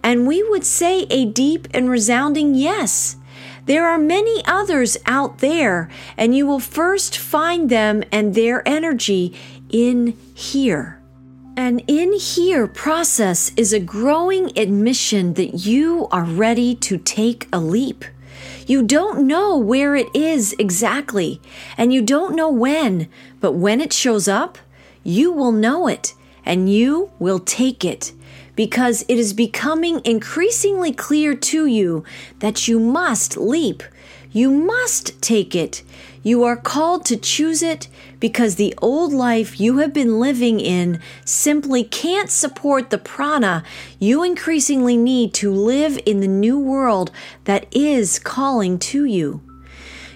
And 0.02 0.26
we 0.26 0.42
would 0.42 0.64
say 0.64 1.06
a 1.08 1.26
deep 1.26 1.68
and 1.72 1.88
resounding 1.88 2.56
yes. 2.56 3.16
There 3.66 3.86
are 3.86 3.98
many 3.98 4.42
others 4.46 4.96
out 5.06 5.38
there, 5.38 5.88
and 6.16 6.36
you 6.36 6.44
will 6.46 6.60
first 6.60 7.16
find 7.16 7.70
them 7.70 8.02
and 8.10 8.34
their 8.34 8.66
energy 8.66 9.32
in 9.70 10.16
here. 10.34 10.95
An 11.58 11.78
in 11.86 12.12
here 12.12 12.66
process 12.66 13.50
is 13.56 13.72
a 13.72 13.80
growing 13.80 14.56
admission 14.58 15.32
that 15.34 15.64
you 15.64 16.06
are 16.12 16.24
ready 16.24 16.74
to 16.74 16.98
take 16.98 17.48
a 17.50 17.58
leap. 17.58 18.04
You 18.66 18.82
don't 18.82 19.26
know 19.26 19.56
where 19.56 19.96
it 19.96 20.08
is 20.14 20.54
exactly, 20.58 21.40
and 21.78 21.94
you 21.94 22.02
don't 22.02 22.36
know 22.36 22.50
when, 22.50 23.08
but 23.40 23.52
when 23.52 23.80
it 23.80 23.94
shows 23.94 24.28
up, 24.28 24.58
you 25.02 25.32
will 25.32 25.50
know 25.50 25.88
it 25.88 26.12
and 26.44 26.70
you 26.70 27.10
will 27.18 27.38
take 27.38 27.86
it 27.86 28.12
because 28.54 29.06
it 29.08 29.16
is 29.16 29.32
becoming 29.32 30.02
increasingly 30.04 30.92
clear 30.92 31.34
to 31.34 31.64
you 31.64 32.04
that 32.40 32.68
you 32.68 32.78
must 32.78 33.38
leap. 33.38 33.82
You 34.30 34.50
must 34.50 35.22
take 35.22 35.54
it. 35.54 35.82
You 36.26 36.42
are 36.42 36.56
called 36.56 37.04
to 37.04 37.16
choose 37.16 37.62
it 37.62 37.86
because 38.18 38.56
the 38.56 38.74
old 38.82 39.12
life 39.12 39.60
you 39.60 39.78
have 39.78 39.92
been 39.92 40.18
living 40.18 40.58
in 40.58 41.00
simply 41.24 41.84
can't 41.84 42.28
support 42.28 42.90
the 42.90 42.98
prana 42.98 43.62
you 44.00 44.24
increasingly 44.24 44.96
need 44.96 45.32
to 45.34 45.52
live 45.52 46.00
in 46.04 46.18
the 46.18 46.26
new 46.26 46.58
world 46.58 47.12
that 47.44 47.66
is 47.70 48.18
calling 48.18 48.76
to 48.90 49.04
you. 49.04 49.40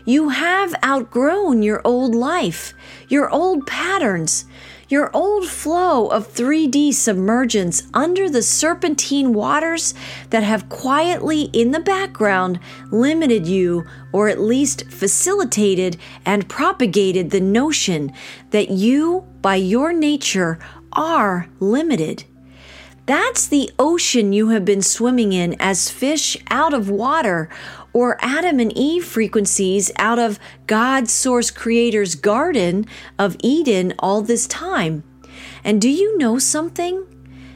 You 0.04 0.30
have 0.30 0.74
outgrown 0.84 1.62
your 1.62 1.80
old 1.84 2.16
life, 2.16 2.74
your 3.06 3.30
old 3.30 3.64
patterns, 3.68 4.46
your 4.90 5.08
old 5.14 5.46
flow 5.46 6.08
of 6.08 6.34
3D 6.34 6.92
submergence 6.92 7.84
under 7.94 8.28
the 8.28 8.42
serpentine 8.42 9.32
waters 9.32 9.94
that 10.30 10.42
have 10.42 10.68
quietly 10.68 11.42
in 11.52 11.70
the 11.70 11.78
background 11.78 12.58
limited 12.90 13.46
you 13.46 13.86
or 14.12 14.28
at 14.28 14.40
least 14.40 14.84
facilitated 14.90 15.96
and 16.26 16.48
propagated 16.48 17.30
the 17.30 17.40
notion 17.40 18.12
that 18.50 18.68
you, 18.68 19.24
by 19.40 19.54
your 19.54 19.92
nature, 19.92 20.58
are 20.92 21.48
limited. 21.60 22.24
That's 23.06 23.46
the 23.46 23.70
ocean 23.78 24.32
you 24.32 24.48
have 24.48 24.64
been 24.64 24.82
swimming 24.82 25.32
in 25.32 25.56
as 25.60 25.90
fish 25.90 26.36
out 26.50 26.74
of 26.74 26.90
water 26.90 27.48
or 27.92 28.16
Adam 28.20 28.60
and 28.60 28.76
Eve 28.76 29.04
frequencies 29.04 29.90
out 29.96 30.18
of 30.18 30.38
God's 30.66 31.12
source 31.12 31.50
creator's 31.50 32.14
garden 32.14 32.86
of 33.18 33.36
Eden 33.40 33.94
all 33.98 34.22
this 34.22 34.46
time. 34.46 35.04
And 35.64 35.80
do 35.80 35.88
you 35.88 36.16
know 36.18 36.38
something? 36.38 37.06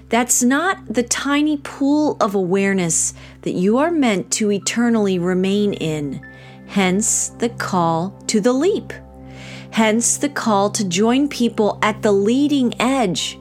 That's 0.09 0.43
not 0.43 0.95
the 0.95 1.03
tiny 1.03 1.57
pool 1.57 2.17
of 2.21 2.35
awareness 2.35 3.15
that 3.43 3.55
you 3.55 3.79
are 3.79 3.91
meant 3.91 4.31
to 4.33 4.53
eternally 4.53 5.19
remain 5.19 5.73
in. 5.73 6.21
Hence 6.67 7.29
the 7.29 7.49
call 7.49 8.11
to 8.29 8.41
the 8.41 8.53
leap. 8.53 8.93
Hence 9.71 10.17
the 10.17 10.29
call 10.29 10.71
to 10.71 10.85
join 10.85 11.29
people 11.29 11.79
at 11.83 12.03
the 12.03 12.13
leading 12.13 12.81
edge 12.81 13.39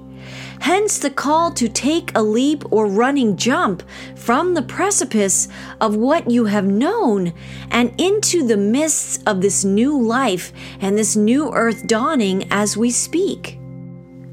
Hence 0.63 0.98
the 0.98 1.10
call 1.10 1.51
to 1.55 1.67
take 1.67 2.15
a 2.15 2.24
leap 2.24 2.63
or 2.72 2.88
running 2.88 3.36
jump 3.36 3.84
from 4.15 4.53
the 4.53 4.62
precipice 4.62 5.50
of 5.82 5.98
what 5.98 6.32
you 6.32 6.46
have 6.46 6.65
known 6.65 7.34
and 7.70 7.93
into 8.00 8.48
the 8.48 8.55
mists 8.55 9.22
of 9.27 9.41
this 9.41 9.65
new 9.65 10.01
life 10.01 10.53
and 10.79 10.98
this 10.98 11.17
new 11.17 11.51
earth 11.51 11.86
dawning 11.86 12.48
as 12.50 12.77
we 12.77 12.91
speak. 12.91 13.60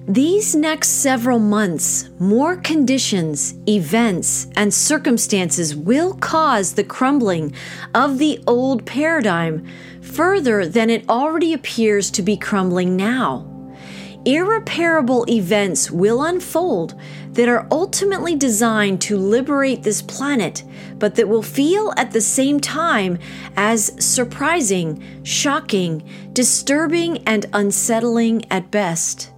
These 0.07 0.55
next 0.55 1.03
several 1.03 1.41
months, 1.41 2.11
more 2.21 2.55
conditions, 2.55 3.55
events, 3.69 4.47
and 4.55 4.73
circumstances 4.73 5.75
will 5.75 6.15
cause 6.15 6.75
the 6.75 6.85
crumbling 6.85 7.53
of 7.93 8.19
the 8.19 8.41
old 8.47 8.87
paradigm 8.87 9.67
further 10.01 10.65
than 10.65 10.91
it 10.91 11.09
already 11.09 11.53
appears 11.55 12.09
to 12.13 12.23
be 12.23 12.37
crumbling 12.37 12.97
now 12.97 13.50
irreparable 14.25 15.25
events 15.29 15.91
will 15.91 16.23
unfold 16.23 16.95
that 17.33 17.49
are 17.49 17.67
ultimately 17.71 18.35
designed 18.37 19.01
to 19.01 19.17
liberate 19.17 19.83
this 19.83 20.03
planet, 20.03 20.63
but 20.99 21.15
that 21.15 21.29
will 21.29 21.43
feel 21.43 21.93
at 21.97 22.11
the 22.11 22.21
same 22.21 22.61
time 22.61 23.19
as 23.57 23.93
surprising, 24.05 25.03
shocking, 25.23 26.03
disturbing, 26.33 27.19
and 27.27 27.47
unsettling 27.53 28.45
at 28.51 28.71
best. 28.71 29.31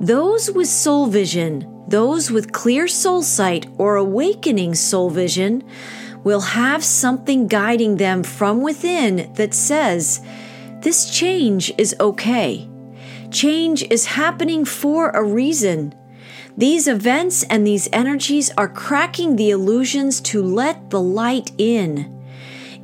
Those 0.00 0.50
with 0.50 0.68
soul 0.68 1.06
vision, 1.06 1.84
those 1.86 2.30
with 2.30 2.52
clear 2.52 2.88
soul 2.88 3.22
sight 3.22 3.66
or 3.76 3.96
awakening 3.96 4.74
soul 4.74 5.10
vision, 5.10 5.62
will 6.24 6.40
have 6.40 6.82
something 6.84 7.46
guiding 7.46 7.96
them 7.96 8.22
from 8.22 8.62
within 8.62 9.30
that 9.34 9.52
says, 9.52 10.20
This 10.80 11.10
change 11.10 11.72
is 11.76 11.94
okay. 12.00 12.69
Change 13.30 13.84
is 13.84 14.06
happening 14.06 14.64
for 14.64 15.10
a 15.10 15.22
reason. 15.22 15.94
These 16.56 16.88
events 16.88 17.44
and 17.44 17.64
these 17.64 17.88
energies 17.92 18.50
are 18.58 18.68
cracking 18.68 19.36
the 19.36 19.50
illusions 19.50 20.20
to 20.22 20.42
let 20.42 20.90
the 20.90 21.00
light 21.00 21.52
in. 21.56 22.16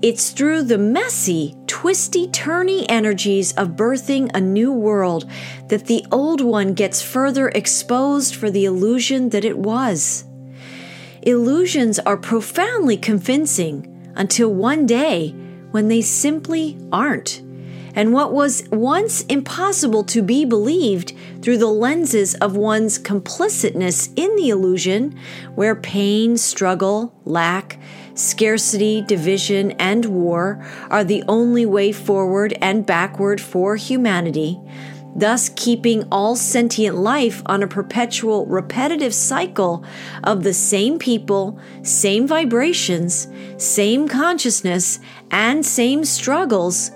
It's 0.02 0.30
through 0.30 0.64
the 0.64 0.78
messy, 0.78 1.56
twisty, 1.66 2.28
turny 2.28 2.86
energies 2.88 3.52
of 3.54 3.70
birthing 3.70 4.30
a 4.34 4.40
new 4.40 4.72
world 4.72 5.28
that 5.68 5.86
the 5.86 6.06
old 6.12 6.40
one 6.40 6.74
gets 6.74 7.02
further 7.02 7.48
exposed 7.48 8.36
for 8.36 8.50
the 8.50 8.66
illusion 8.66 9.30
that 9.30 9.44
it 9.44 9.58
was. 9.58 10.24
Illusions 11.22 11.98
are 11.98 12.16
profoundly 12.16 12.96
convincing 12.96 14.12
until 14.14 14.54
one 14.54 14.86
day 14.86 15.30
when 15.72 15.88
they 15.88 16.02
simply 16.02 16.78
aren't 16.92 17.42
and 17.96 18.12
what 18.12 18.30
was 18.30 18.68
once 18.70 19.22
impossible 19.22 20.04
to 20.04 20.22
be 20.22 20.44
believed 20.44 21.14
through 21.40 21.56
the 21.56 21.66
lenses 21.66 22.34
of 22.36 22.54
one's 22.54 22.98
complicitness 22.98 24.10
in 24.16 24.36
the 24.36 24.50
illusion, 24.50 25.18
where 25.54 25.74
pain, 25.74 26.36
struggle, 26.36 27.14
lack, 27.24 27.80
scarcity, 28.14 29.00
division, 29.00 29.70
and 29.72 30.04
war 30.04 30.64
are 30.90 31.04
the 31.04 31.24
only 31.26 31.64
way 31.64 31.90
forward 31.90 32.56
and 32.60 32.84
backward 32.84 33.40
for 33.40 33.76
humanity, 33.76 34.60
thus 35.14 35.48
keeping 35.56 36.06
all 36.12 36.36
sentient 36.36 36.98
life 36.98 37.42
on 37.46 37.62
a 37.62 37.68
perpetual 37.68 38.44
repetitive 38.44 39.14
cycle 39.14 39.82
of 40.22 40.42
the 40.42 40.52
same 40.52 40.98
people, 40.98 41.58
same 41.82 42.26
vibrations, 42.26 43.26
same 43.56 44.06
consciousness, 44.06 45.00
and 45.30 45.64
same 45.64 46.04
struggles 46.04 46.90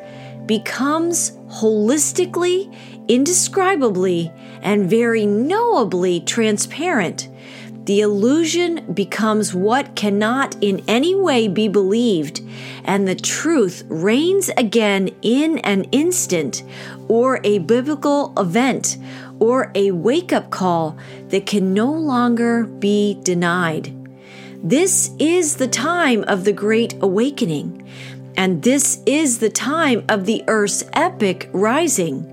becomes 0.51 1.31
holistically, 1.61 2.75
indescribably, 3.07 4.33
and 4.63 4.91
very 4.91 5.25
knowably 5.25 6.19
transparent. 6.19 7.29
The 7.85 8.01
illusion 8.01 8.93
becomes 8.93 9.55
what 9.55 9.95
cannot 9.95 10.57
in 10.61 10.83
any 10.89 11.15
way 11.15 11.47
be 11.47 11.69
believed, 11.69 12.41
and 12.83 13.07
the 13.07 13.15
truth 13.15 13.85
reigns 13.87 14.51
again 14.57 15.11
in 15.23 15.59
an 15.59 15.85
instant, 15.93 16.65
or 17.07 17.41
a 17.45 17.59
biblical 17.59 18.33
event, 18.37 18.99
or 19.39 19.71
a 19.77 19.93
wake 19.93 20.33
up 20.33 20.51
call 20.51 20.99
that 21.29 21.47
can 21.47 21.73
no 21.73 21.93
longer 21.93 22.65
be 22.65 23.21
denied. 23.23 23.95
This 24.65 25.13
is 25.21 25.57
the 25.59 25.69
time 25.69 26.25
of 26.27 26.45
the 26.45 26.53
Great 26.53 26.95
Awakening. 27.01 27.87
And 28.37 28.63
this 28.63 29.03
is 29.07 29.39
the 29.39 29.51
time 29.51 30.05
of 30.09 30.27
the 30.27 30.43
earth's 30.47 30.85
epic 30.93 31.49
rising. 31.53 32.27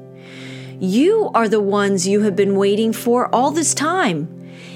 You 0.80 1.32
are 1.34 1.50
the 1.50 1.62
ones 1.62 2.08
you 2.08 2.22
have 2.22 2.36
been 2.36 2.56
waiting 2.56 2.94
for 2.94 3.34
all 3.34 3.52
this 3.52 3.74
time. 3.74 4.34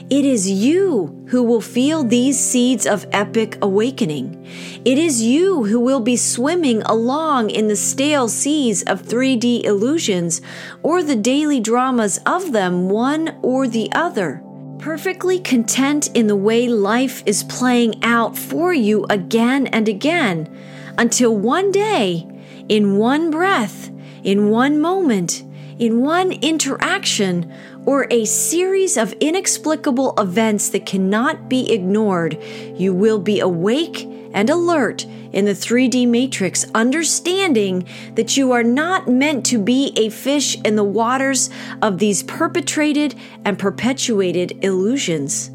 It 0.09 0.25
is 0.25 0.49
you 0.49 1.25
who 1.29 1.41
will 1.41 1.61
feel 1.61 2.03
these 2.03 2.37
seeds 2.37 2.85
of 2.85 3.05
epic 3.13 3.57
awakening. 3.61 4.45
It 4.83 4.97
is 4.97 5.21
you 5.21 5.63
who 5.65 5.79
will 5.79 6.01
be 6.01 6.17
swimming 6.17 6.81
along 6.81 7.49
in 7.49 7.69
the 7.69 7.77
stale 7.77 8.27
seas 8.27 8.83
of 8.83 9.03
3D 9.03 9.63
illusions 9.63 10.41
or 10.83 11.01
the 11.01 11.15
daily 11.15 11.61
dramas 11.61 12.19
of 12.25 12.51
them, 12.51 12.89
one 12.89 13.39
or 13.41 13.69
the 13.69 13.89
other. 13.93 14.43
Perfectly 14.79 15.39
content 15.39 16.09
in 16.13 16.27
the 16.27 16.35
way 16.35 16.67
life 16.67 17.23
is 17.25 17.43
playing 17.43 18.03
out 18.03 18.37
for 18.37 18.73
you 18.73 19.05
again 19.09 19.67
and 19.67 19.87
again 19.87 20.49
until 20.97 21.35
one 21.35 21.71
day, 21.71 22.27
in 22.69 22.97
one 22.97 23.31
breath, 23.31 23.89
in 24.23 24.49
one 24.49 24.79
moment, 24.79 25.43
in 25.79 26.01
one 26.01 26.31
interaction, 26.31 27.51
or 27.85 28.07
a 28.11 28.25
series 28.25 28.97
of 28.97 29.13
inexplicable 29.13 30.13
events 30.17 30.69
that 30.69 30.85
cannot 30.85 31.49
be 31.49 31.71
ignored, 31.71 32.41
you 32.75 32.93
will 32.93 33.19
be 33.19 33.39
awake 33.39 34.07
and 34.33 34.49
alert 34.49 35.05
in 35.33 35.45
the 35.45 35.51
3D 35.51 36.07
matrix, 36.07 36.65
understanding 36.75 37.87
that 38.15 38.37
you 38.37 38.51
are 38.51 38.63
not 38.63 39.07
meant 39.07 39.45
to 39.45 39.59
be 39.59 39.93
a 39.95 40.09
fish 40.09 40.59
in 40.61 40.75
the 40.75 40.83
waters 40.83 41.49
of 41.81 41.97
these 41.99 42.23
perpetrated 42.23 43.15
and 43.45 43.57
perpetuated 43.57 44.63
illusions 44.63 45.50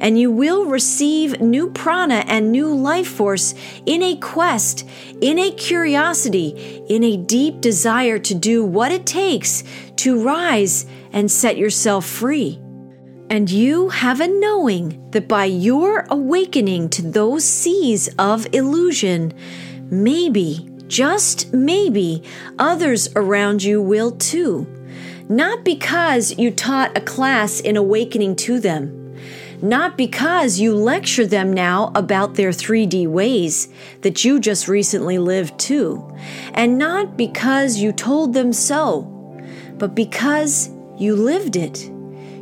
and 0.00 0.18
you 0.18 0.30
will 0.30 0.66
receive 0.66 1.40
new 1.40 1.70
prana 1.70 2.24
and 2.26 2.52
new 2.52 2.74
life 2.74 3.08
force 3.08 3.54
in 3.86 4.02
a 4.02 4.16
quest, 4.16 4.86
in 5.20 5.38
a 5.38 5.50
curiosity, 5.52 6.82
in 6.88 7.02
a 7.04 7.16
deep 7.16 7.60
desire 7.60 8.18
to 8.18 8.34
do 8.34 8.64
what 8.64 8.92
it 8.92 9.06
takes 9.06 9.64
to 9.96 10.22
rise 10.22 10.86
and 11.12 11.30
set 11.30 11.56
yourself 11.56 12.04
free. 12.04 12.60
And 13.28 13.50
you 13.50 13.88
have 13.88 14.20
a 14.20 14.28
knowing 14.28 15.10
that 15.10 15.26
by 15.26 15.46
your 15.46 16.06
awakening 16.10 16.90
to 16.90 17.02
those 17.02 17.44
seas 17.44 18.08
of 18.18 18.46
illusion, 18.52 19.32
maybe, 19.90 20.68
just 20.86 21.52
maybe, 21.52 22.22
others 22.58 23.08
around 23.16 23.64
you 23.64 23.82
will 23.82 24.12
too. 24.12 24.66
Not 25.28 25.64
because 25.64 26.38
you 26.38 26.52
taught 26.52 26.96
a 26.96 27.00
class 27.00 27.58
in 27.58 27.76
awakening 27.76 28.36
to 28.36 28.60
them 28.60 29.05
not 29.62 29.96
because 29.96 30.58
you 30.58 30.74
lecture 30.74 31.26
them 31.26 31.52
now 31.52 31.92
about 31.94 32.34
their 32.34 32.50
3D 32.50 33.06
ways 33.06 33.68
that 34.02 34.24
you 34.24 34.40
just 34.40 34.68
recently 34.68 35.18
lived 35.18 35.58
too, 35.58 36.12
and 36.54 36.78
not 36.78 37.16
because 37.16 37.78
you 37.78 37.92
told 37.92 38.34
them 38.34 38.52
so, 38.52 39.02
but 39.78 39.94
because 39.94 40.70
you 40.98 41.14
lived 41.14 41.56
it, 41.56 41.84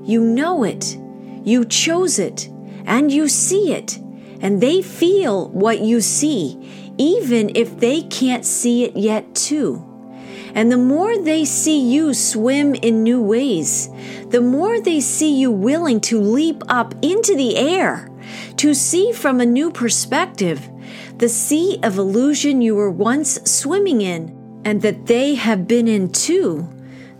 you 0.04 0.20
know 0.20 0.64
it, 0.64 0.96
you 1.44 1.64
chose 1.64 2.18
it, 2.18 2.48
and 2.86 3.10
you 3.12 3.28
see 3.28 3.72
it, 3.72 3.98
and 4.40 4.60
they 4.60 4.80
feel 4.82 5.48
what 5.50 5.80
you 5.80 6.00
see, 6.00 6.92
even 6.96 7.50
if 7.54 7.78
they 7.78 8.02
can't 8.02 8.44
see 8.44 8.84
it 8.84 8.96
yet 8.96 9.34
too. 9.34 9.83
And 10.54 10.70
the 10.70 10.78
more 10.78 11.18
they 11.18 11.44
see 11.44 11.80
you 11.80 12.14
swim 12.14 12.74
in 12.76 13.02
new 13.02 13.20
ways, 13.20 13.90
the 14.28 14.40
more 14.40 14.80
they 14.80 15.00
see 15.00 15.34
you 15.34 15.50
willing 15.50 16.00
to 16.02 16.20
leap 16.20 16.62
up 16.68 16.94
into 17.02 17.34
the 17.36 17.56
air, 17.56 18.08
to 18.56 18.72
see 18.72 19.12
from 19.12 19.40
a 19.40 19.46
new 19.46 19.70
perspective 19.70 20.68
the 21.18 21.28
sea 21.28 21.78
of 21.82 21.98
illusion 21.98 22.60
you 22.62 22.74
were 22.74 22.90
once 22.90 23.40
swimming 23.50 24.00
in, 24.00 24.62
and 24.64 24.80
that 24.82 25.06
they 25.06 25.34
have 25.34 25.66
been 25.66 25.88
in 25.88 26.10
too, 26.10 26.68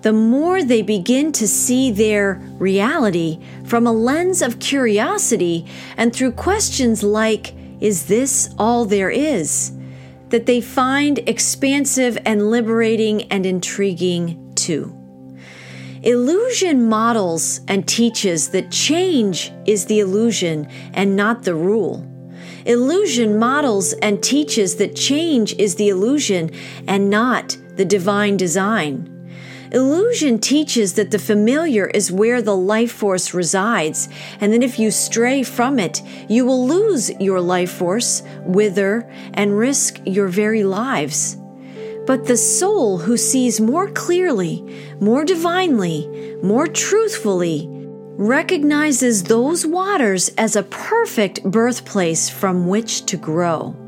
the 0.03 0.13
more 0.13 0.63
they 0.63 0.83
begin 0.83 1.33
to 1.33 1.49
see 1.49 1.91
their 1.91 2.35
reality 2.59 3.41
from 3.65 3.87
a 3.87 3.93
lens 3.93 4.43
of 4.43 4.61
curiosity 4.61 5.67
and 5.97 6.15
through 6.15 6.33
questions 6.33 7.03
like, 7.03 7.55
Is 7.81 8.07
this 8.07 8.55
all 8.59 8.85
there 8.85 9.11
is? 9.11 9.73
That 10.35 10.47
they 10.47 10.61
find 10.61 11.21
expansive 11.29 12.19
and 12.27 12.51
liberating 12.51 13.23
and 13.31 13.47
intriguing 13.47 14.53
too. 14.57 14.93
Illusion 16.03 16.89
models 16.89 17.61
and 17.69 17.87
teaches 17.87 18.49
that 18.49 18.73
change 18.73 19.53
is 19.65 19.87
the 19.87 20.01
illusion 20.01 20.69
and 20.93 21.15
not 21.15 21.45
the 21.45 21.55
rule. 21.55 22.05
Illusion 22.67 23.39
models 23.39 23.93
and 24.03 24.21
teaches 24.25 24.75
that 24.75 24.97
change 24.97 25.55
is 25.55 25.77
the 25.77 25.89
illusion 25.89 26.51
and 26.89 27.09
not 27.09 27.57
the 27.77 27.85
divine 27.85 28.37
design. 28.37 29.14
Illusion 29.75 30.39
teaches 30.39 30.95
that 30.95 31.11
the 31.11 31.19
familiar 31.19 31.89
is 31.89 32.13
where 32.13 32.41
the 32.41 32.57
life 32.57 32.93
force 32.93 33.35
resides, 33.35 34.09
and 34.41 34.53
that 34.53 34.63
if 34.63 34.79
you 34.79 34.93
stray 34.93 35.43
from 35.43 35.81
it, 35.81 36.01
you 36.29 36.47
will 36.47 36.65
lose 36.65 37.11
your 37.19 37.41
life 37.41 37.73
force, 37.73 38.23
wither, 38.45 39.11
and 39.33 39.59
risk 39.59 40.01
your 40.07 40.29
very 40.29 40.63
lives. 40.63 41.37
But 42.07 42.27
the 42.27 42.37
soul 42.37 42.99
who 42.99 43.17
sees 43.17 43.61
more 43.61 43.91
clearly, 43.91 44.65
more 45.01 45.25
divinely, 45.25 46.37
more 46.41 46.69
truthfully, 46.69 47.69
recognizes 48.17 49.25
those 49.25 49.67
waters 49.67 50.29
as 50.39 50.55
a 50.55 50.63
perfect 50.63 51.43
birthplace 51.43 52.29
from 52.29 52.69
which 52.69 53.07
to 53.07 53.17
grow 53.17 53.84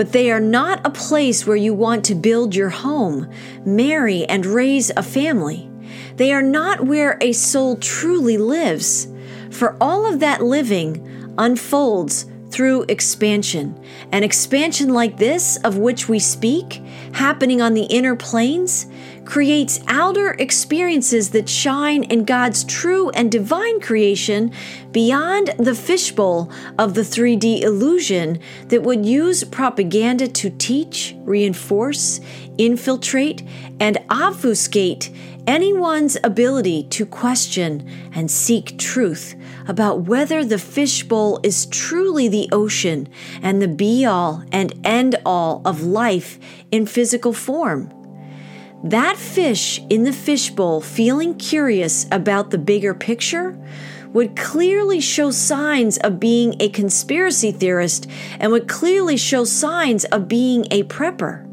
but 0.00 0.12
they 0.12 0.30
are 0.30 0.40
not 0.40 0.80
a 0.86 0.90
place 0.90 1.46
where 1.46 1.58
you 1.58 1.74
want 1.74 2.02
to 2.06 2.14
build 2.14 2.54
your 2.54 2.70
home, 2.70 3.30
marry, 3.66 4.24
and 4.24 4.46
raise 4.46 4.90
a 4.96 5.02
family. 5.02 5.70
They 6.16 6.32
are 6.32 6.40
not 6.40 6.86
where 6.86 7.18
a 7.20 7.34
soul 7.34 7.76
truly 7.76 8.38
lives, 8.38 9.08
for 9.50 9.76
all 9.78 10.10
of 10.10 10.20
that 10.20 10.42
living 10.42 11.34
unfolds 11.36 12.24
through 12.48 12.86
expansion. 12.88 13.78
An 14.10 14.24
expansion 14.24 14.88
like 14.94 15.18
this, 15.18 15.58
of 15.64 15.76
which 15.76 16.08
we 16.08 16.18
speak, 16.18 16.82
happening 17.12 17.60
on 17.60 17.74
the 17.74 17.84
inner 17.84 18.16
planes, 18.16 18.86
creates 19.24 19.80
outer 19.86 20.32
experiences 20.32 21.30
that 21.30 21.48
shine 21.48 22.04
in 22.04 22.24
God's 22.24 22.64
true 22.64 23.10
and 23.10 23.30
divine 23.30 23.80
creation 23.80 24.52
beyond 24.92 25.54
the 25.58 25.74
fishbowl 25.74 26.50
of 26.78 26.94
the 26.94 27.02
3D 27.02 27.62
illusion 27.62 28.40
that 28.68 28.82
would 28.82 29.06
use 29.06 29.44
propaganda 29.44 30.26
to 30.28 30.50
teach, 30.50 31.14
reinforce, 31.20 32.20
infiltrate, 32.58 33.42
and 33.78 33.98
obfuscate 34.08 35.10
anyone's 35.46 36.16
ability 36.22 36.84
to 36.84 37.06
question 37.06 37.88
and 38.12 38.30
seek 38.30 38.78
truth 38.78 39.34
about 39.66 40.02
whether 40.02 40.44
the 40.44 40.58
fishbowl 40.58 41.40
is 41.42 41.66
truly 41.66 42.28
the 42.28 42.48
ocean 42.52 43.08
and 43.42 43.60
the 43.60 43.68
be 43.68 44.04
all 44.04 44.44
and 44.52 44.72
end 44.84 45.16
all 45.24 45.62
of 45.64 45.82
life 45.82 46.38
in 46.70 46.86
physical 46.86 47.32
form. 47.32 47.99
That 48.82 49.18
fish 49.18 49.78
in 49.90 50.04
the 50.04 50.12
fishbowl 50.12 50.80
feeling 50.80 51.34
curious 51.34 52.06
about 52.10 52.50
the 52.50 52.58
bigger 52.58 52.94
picture 52.94 53.58
would 54.14 54.36
clearly 54.36 55.00
show 55.00 55.30
signs 55.30 55.98
of 55.98 56.18
being 56.18 56.56
a 56.60 56.70
conspiracy 56.70 57.52
theorist 57.52 58.08
and 58.38 58.50
would 58.52 58.68
clearly 58.68 59.18
show 59.18 59.44
signs 59.44 60.06
of 60.06 60.28
being 60.28 60.66
a 60.70 60.84
prepper. 60.84 61.46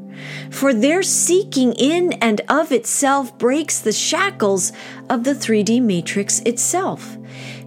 For 0.51 0.73
their 0.73 1.03
seeking 1.03 1.73
in 1.73 2.13
and 2.13 2.41
of 2.47 2.71
itself 2.71 3.37
breaks 3.37 3.79
the 3.79 3.91
shackles 3.91 4.71
of 5.09 5.25
the 5.25 5.33
3D 5.33 5.81
matrix 5.81 6.39
itself. 6.39 7.17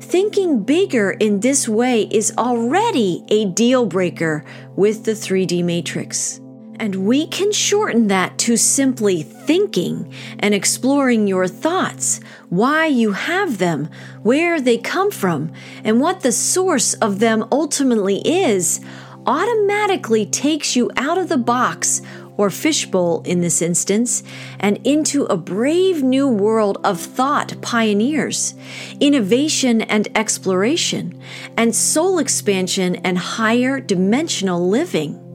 Thinking 0.01 0.65
bigger 0.65 1.13
in 1.13 1.41
this 1.41 1.69
way 1.69 2.09
is 2.11 2.33
already 2.37 3.25
a 3.29 3.45
deal 3.45 3.85
breaker 3.87 4.45
with 4.75 5.05
the 5.05 5.13
3D 5.13 5.63
matrix. 5.63 6.41
And 6.81 7.07
we 7.07 7.27
can 7.27 7.53
shorten 7.53 8.07
that 8.07 8.39
to 8.39 8.57
simply 8.57 9.23
thinking 9.23 10.11
and 10.39 10.55
exploring 10.55 11.29
your 11.29 11.47
thoughts, 11.47 12.21
why 12.49 12.87
you 12.87 13.13
have 13.13 13.59
them, 13.59 13.91
where 14.23 14.59
they 14.59 14.79
come 14.79 15.11
from, 15.11 15.53
and 15.85 16.01
what 16.01 16.23
the 16.23 16.33
source 16.33 16.95
of 16.95 17.19
them 17.19 17.47
ultimately 17.53 18.23
is, 18.27 18.81
automatically 19.27 20.25
takes 20.25 20.75
you 20.75 20.91
out 20.97 21.19
of 21.19 21.29
the 21.29 21.37
box 21.37 22.01
or 22.39 22.49
fishbowl 22.49 23.21
in 23.27 23.43
this 23.43 23.61
instance, 23.61 24.23
and 24.59 24.79
into 24.87 25.25
a 25.25 25.37
brave 25.37 26.03
new 26.03 26.27
world 26.27 26.79
of 26.83 26.99
thought 26.99 27.61
pioneers, 27.61 28.55
innovation 29.01 29.83
and 29.83 30.09
exploration, 30.17 31.21
and 31.59 31.77
soul 31.77 32.19
expansion 32.19 32.97
and 32.97 33.19
higher 33.19 33.81
dimensional 33.81 34.67
living. 34.67 35.30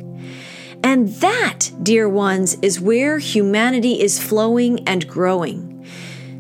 And 0.85 1.09
that, 1.15 1.71
dear 1.81 2.07
ones, 2.07 2.59
is 2.61 2.79
where 2.79 3.17
humanity 3.17 3.99
is 3.99 4.21
flowing 4.21 4.87
and 4.87 5.07
growing. 5.07 5.83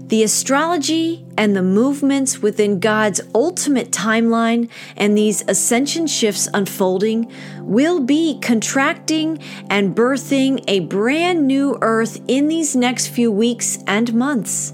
The 0.09 0.21
astrology 0.21 1.25
and 1.35 1.55
the 1.55 1.63
movements 1.63 2.43
within 2.43 2.79
God's 2.79 3.21
ultimate 3.33 3.89
timeline 3.89 4.69
and 4.95 5.17
these 5.17 5.43
ascension 5.47 6.05
shifts 6.05 6.47
unfolding 6.53 7.31
will 7.61 8.01
be 8.01 8.39
contracting 8.39 9.39
and 9.67 9.95
birthing 9.95 10.63
a 10.67 10.81
brand 10.81 11.47
new 11.47 11.79
earth 11.81 12.21
in 12.27 12.47
these 12.47 12.75
next 12.75 13.07
few 13.07 13.31
weeks 13.31 13.79
and 13.87 14.13
months. 14.13 14.73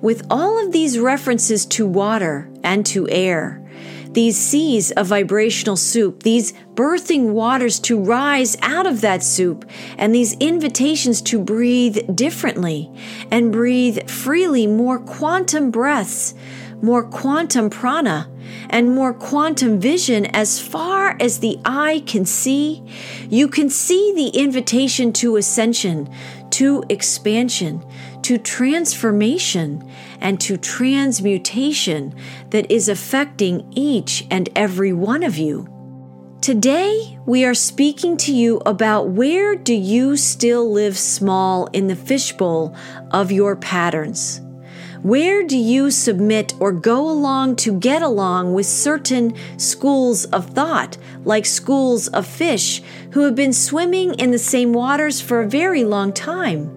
With 0.00 0.26
all 0.30 0.64
of 0.64 0.72
these 0.72 0.98
references 0.98 1.66
to 1.66 1.86
water 1.86 2.50
and 2.64 2.86
to 2.86 3.06
air, 3.10 3.62
these 4.16 4.38
seas 4.38 4.92
of 4.92 5.08
vibrational 5.08 5.76
soup, 5.76 6.22
these 6.22 6.54
birthing 6.74 7.32
waters 7.32 7.78
to 7.78 8.00
rise 8.00 8.56
out 8.62 8.86
of 8.86 9.02
that 9.02 9.22
soup, 9.22 9.68
and 9.98 10.14
these 10.14 10.32
invitations 10.38 11.20
to 11.20 11.38
breathe 11.38 11.98
differently 12.16 12.90
and 13.30 13.52
breathe 13.52 14.08
freely 14.08 14.66
more 14.66 14.98
quantum 14.98 15.70
breaths, 15.70 16.34
more 16.80 17.04
quantum 17.04 17.68
prana, 17.68 18.26
and 18.70 18.94
more 18.94 19.12
quantum 19.12 19.78
vision 19.78 20.24
as 20.26 20.58
far 20.58 21.14
as 21.20 21.40
the 21.40 21.58
eye 21.66 22.02
can 22.06 22.24
see, 22.24 22.82
you 23.28 23.46
can 23.46 23.68
see 23.68 24.14
the 24.14 24.28
invitation 24.28 25.12
to 25.12 25.36
ascension, 25.36 26.08
to 26.48 26.82
expansion, 26.88 27.84
to 28.26 28.36
transformation 28.36 29.88
and 30.20 30.40
to 30.40 30.56
transmutation 30.56 32.12
that 32.50 32.68
is 32.68 32.88
affecting 32.88 33.64
each 33.70 34.26
and 34.32 34.48
every 34.56 34.92
one 34.92 35.22
of 35.22 35.38
you. 35.38 35.64
Today, 36.40 37.20
we 37.24 37.44
are 37.44 37.54
speaking 37.54 38.16
to 38.16 38.34
you 38.34 38.60
about 38.66 39.10
where 39.10 39.54
do 39.54 39.72
you 39.72 40.16
still 40.16 40.68
live 40.68 40.98
small 40.98 41.66
in 41.66 41.86
the 41.86 41.94
fishbowl 41.94 42.74
of 43.12 43.30
your 43.30 43.54
patterns? 43.54 44.40
Where 45.02 45.44
do 45.44 45.56
you 45.56 45.92
submit 45.92 46.52
or 46.58 46.72
go 46.72 47.08
along 47.08 47.54
to 47.56 47.78
get 47.78 48.02
along 48.02 48.54
with 48.54 48.66
certain 48.66 49.36
schools 49.56 50.24
of 50.24 50.46
thought, 50.46 50.98
like 51.24 51.46
schools 51.46 52.08
of 52.08 52.26
fish 52.26 52.82
who 53.12 53.20
have 53.20 53.36
been 53.36 53.52
swimming 53.52 54.14
in 54.14 54.32
the 54.32 54.38
same 54.40 54.72
waters 54.72 55.20
for 55.20 55.42
a 55.42 55.48
very 55.48 55.84
long 55.84 56.12
time? 56.12 56.75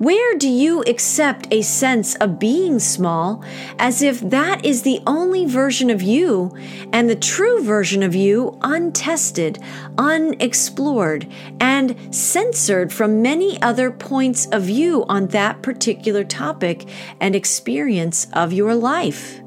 Where 0.00 0.34
do 0.38 0.48
you 0.48 0.80
accept 0.86 1.46
a 1.50 1.60
sense 1.60 2.14
of 2.14 2.38
being 2.38 2.78
small 2.78 3.44
as 3.78 4.00
if 4.00 4.18
that 4.30 4.64
is 4.64 4.80
the 4.80 5.02
only 5.06 5.44
version 5.44 5.90
of 5.90 6.00
you 6.00 6.56
and 6.90 7.10
the 7.10 7.14
true 7.14 7.62
version 7.62 8.02
of 8.02 8.14
you 8.14 8.58
untested, 8.62 9.58
unexplored, 9.98 11.30
and 11.60 12.14
censored 12.14 12.94
from 12.94 13.20
many 13.20 13.60
other 13.60 13.90
points 13.90 14.46
of 14.46 14.62
view 14.62 15.04
on 15.06 15.26
that 15.26 15.60
particular 15.60 16.24
topic 16.24 16.88
and 17.20 17.36
experience 17.36 18.26
of 18.32 18.54
your 18.54 18.74
life? 18.74 19.42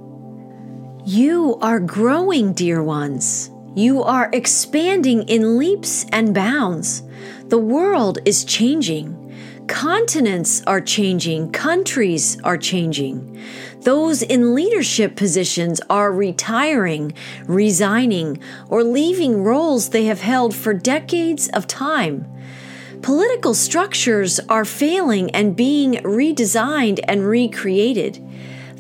You 1.04 1.58
are 1.64 1.80
growing, 1.80 2.54
dear 2.54 2.84
ones. 2.84 3.50
You 3.74 4.04
are 4.04 4.30
expanding 4.32 5.24
in 5.24 5.58
leaps 5.58 6.06
and 6.12 6.32
bounds. 6.32 7.02
The 7.48 7.58
world 7.58 8.20
is 8.24 8.46
changing. 8.46 9.23
Continents 9.68 10.62
are 10.68 10.82
changing, 10.82 11.52
countries 11.52 12.38
are 12.44 12.58
changing. 12.58 13.40
Those 13.82 14.22
in 14.22 14.54
leadership 14.54 15.16
positions 15.16 15.80
are 15.90 16.12
retiring, 16.12 17.14
resigning, 17.46 18.40
or 18.70 18.84
leaving 18.84 19.44
roles 19.44 19.90
they 19.90 20.06
have 20.06 20.22
held 20.22 20.54
for 20.54 20.74
decades 20.74 21.50
of 21.50 21.68
time. 21.68 22.26
Political 23.02 23.54
structures 23.54 24.40
are 24.50 24.66
failing 24.66 25.30
and 25.32 25.56
being 25.56 25.94
redesigned 26.04 27.00
and 27.08 27.26
recreated. 27.26 28.26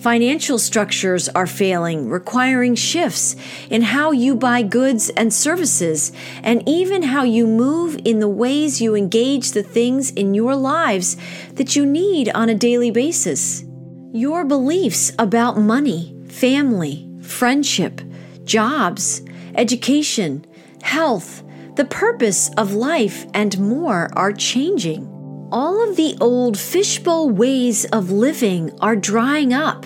Financial 0.04 0.60
structures 0.60 1.30
are 1.30 1.48
failing, 1.48 2.10
requiring 2.10 2.76
shifts 2.76 3.38
in 3.70 3.82
how 3.82 4.12
you 4.12 4.36
buy 4.36 4.62
goods 4.62 5.10
and 5.12 5.34
services, 5.34 6.12
and 6.44 6.62
even 6.68 7.04
how 7.04 7.24
you 7.24 7.48
move 7.48 7.98
in 8.04 8.20
the 8.20 8.28
ways 8.28 8.82
you 8.82 8.96
engage 8.96 9.54
the 9.54 9.64
things 9.64 10.12
in 10.12 10.34
your 10.34 10.58
lives 10.58 11.16
that 11.54 11.78
you 11.78 11.86
need 11.86 12.28
on 12.36 12.50
a 12.50 12.54
daily 12.54 12.92
basis. 12.92 13.64
Your 14.12 14.44
beliefs 14.44 15.14
about 15.18 15.58
money, 15.58 16.14
family, 16.28 17.10
friendship, 17.22 18.02
jobs, 18.44 19.22
education, 19.56 20.46
health, 20.82 21.46
the 21.78 21.86
purpose 21.86 22.52
of 22.58 22.74
life, 22.74 23.26
and 23.34 23.58
more 23.58 24.10
are 24.18 24.34
changing. 24.34 25.13
All 25.54 25.88
of 25.88 25.98
the 25.98 26.18
old 26.20 26.58
fishbowl 26.58 27.30
ways 27.30 27.86
of 27.86 28.10
living 28.10 28.76
are 28.82 28.96
drying 28.96 29.54
up. 29.54 29.86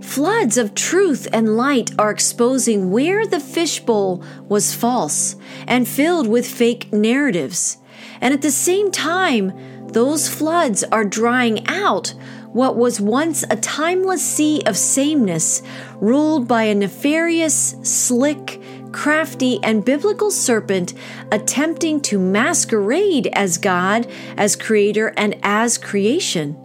Floods 0.00 0.58
of 0.58 0.74
truth 0.74 1.28
and 1.32 1.56
light 1.56 1.92
are 1.96 2.10
exposing 2.10 2.90
where 2.90 3.24
the 3.24 3.38
fishbowl 3.38 4.24
was 4.48 4.74
false 4.74 5.36
and 5.68 5.86
filled 5.86 6.26
with 6.26 6.44
fake 6.48 6.92
narratives. 6.92 7.78
And 8.20 8.34
at 8.34 8.42
the 8.42 8.50
same 8.50 8.90
time, 8.90 9.52
those 9.92 10.28
floods 10.28 10.82
are 10.90 11.04
drying 11.04 11.64
out 11.68 12.12
what 12.52 12.76
was 12.76 13.00
once 13.00 13.44
a 13.48 13.56
timeless 13.56 14.20
sea 14.20 14.62
of 14.66 14.76
sameness 14.76 15.62
ruled 16.00 16.48
by 16.48 16.64
a 16.64 16.74
nefarious, 16.74 17.76
slick, 17.82 18.60
crafty, 18.94 19.58
and 19.62 19.84
biblical 19.84 20.30
serpent 20.30 20.94
attempting 21.32 22.00
to 22.00 22.16
masquerade 22.18 23.26
as 23.32 23.58
God, 23.58 24.06
as 24.36 24.54
creator, 24.54 25.12
and 25.16 25.36
as 25.42 25.76
creation. 25.76 26.56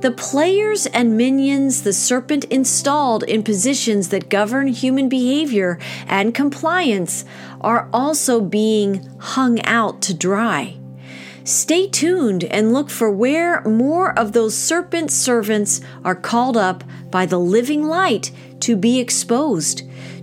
The 0.00 0.10
players 0.10 0.86
and 0.86 1.16
minions 1.16 1.84
the 1.84 1.92
serpent 1.92 2.44
installed 2.46 3.22
in 3.22 3.44
positions 3.44 4.08
that 4.08 4.28
govern 4.28 4.66
human 4.66 5.08
behavior 5.08 5.78
and 6.08 6.34
compliance 6.34 7.24
are 7.60 7.88
also 7.92 8.40
being 8.40 9.08
hung 9.20 9.62
out 9.62 10.02
to 10.02 10.14
dry. 10.14 10.76
Stay 11.44 11.86
tuned 11.86 12.42
and 12.42 12.72
look 12.72 12.90
for 12.90 13.08
where 13.08 13.62
more 13.62 14.18
of 14.18 14.32
those 14.32 14.56
serpent 14.56 15.12
servants 15.12 15.80
are 16.04 16.16
called 16.16 16.56
up 16.56 16.82
by 17.12 17.24
the 17.24 17.38
living 17.38 17.84
light 17.84 18.32
to 18.58 18.74
be 18.74 18.98
exposed, 18.98 19.82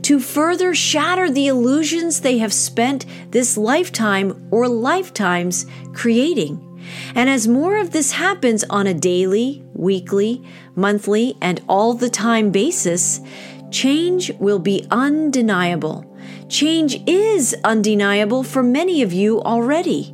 to 0.10 0.20
further 0.20 0.74
shatter 0.74 1.30
the 1.30 1.46
illusions 1.46 2.22
they 2.22 2.40
have 2.40 2.52
spent 2.52 3.06
this 3.30 3.56
lifetime 3.56 4.48
or 4.50 4.68
lifetimes 4.68 5.68
creating. 5.94 6.60
And 7.14 7.30
as 7.30 7.48
more 7.48 7.78
of 7.78 7.92
this 7.92 8.14
happens 8.14 8.64
on 8.72 8.88
a 8.88 8.94
daily, 8.96 9.64
weekly, 9.76 10.44
monthly, 10.74 11.38
and 11.44 11.62
all 11.70 11.94
the 11.94 12.10
time 12.10 12.50
basis, 12.50 13.22
change 13.70 14.32
will 14.40 14.58
be 14.58 14.88
undeniable. 14.90 16.04
Change 16.48 17.08
is 17.08 17.56
undeniable 17.64 18.42
for 18.42 18.64
many 18.64 19.04
of 19.04 19.14
you 19.14 19.44
already. 19.44 20.12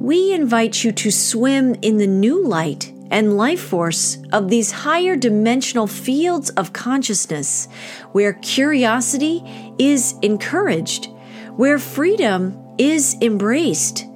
We 0.00 0.32
invite 0.32 0.84
you 0.84 0.92
to 0.92 1.10
swim 1.10 1.74
in 1.82 1.98
the 1.98 2.06
new 2.06 2.42
light 2.42 2.94
and 3.10 3.36
life 3.36 3.60
force 3.60 4.18
of 4.32 4.48
these 4.48 4.70
higher 4.70 5.16
dimensional 5.16 5.86
fields 5.86 6.50
of 6.50 6.72
consciousness 6.72 7.68
where 8.12 8.34
curiosity 8.34 9.42
is 9.78 10.14
encouraged, 10.22 11.08
where 11.56 11.78
freedom 11.78 12.56
is 12.78 13.16
embraced 13.20 14.06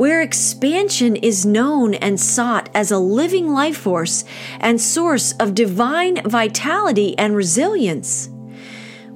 where 0.00 0.22
expansion 0.22 1.14
is 1.16 1.44
known 1.44 1.92
and 1.92 2.18
sought 2.18 2.70
as 2.74 2.90
a 2.90 2.98
living 2.98 3.52
life 3.52 3.76
force 3.76 4.24
and 4.58 4.80
source 4.80 5.32
of 5.32 5.54
divine 5.54 6.22
vitality 6.22 7.14
and 7.18 7.36
resilience. 7.36 8.30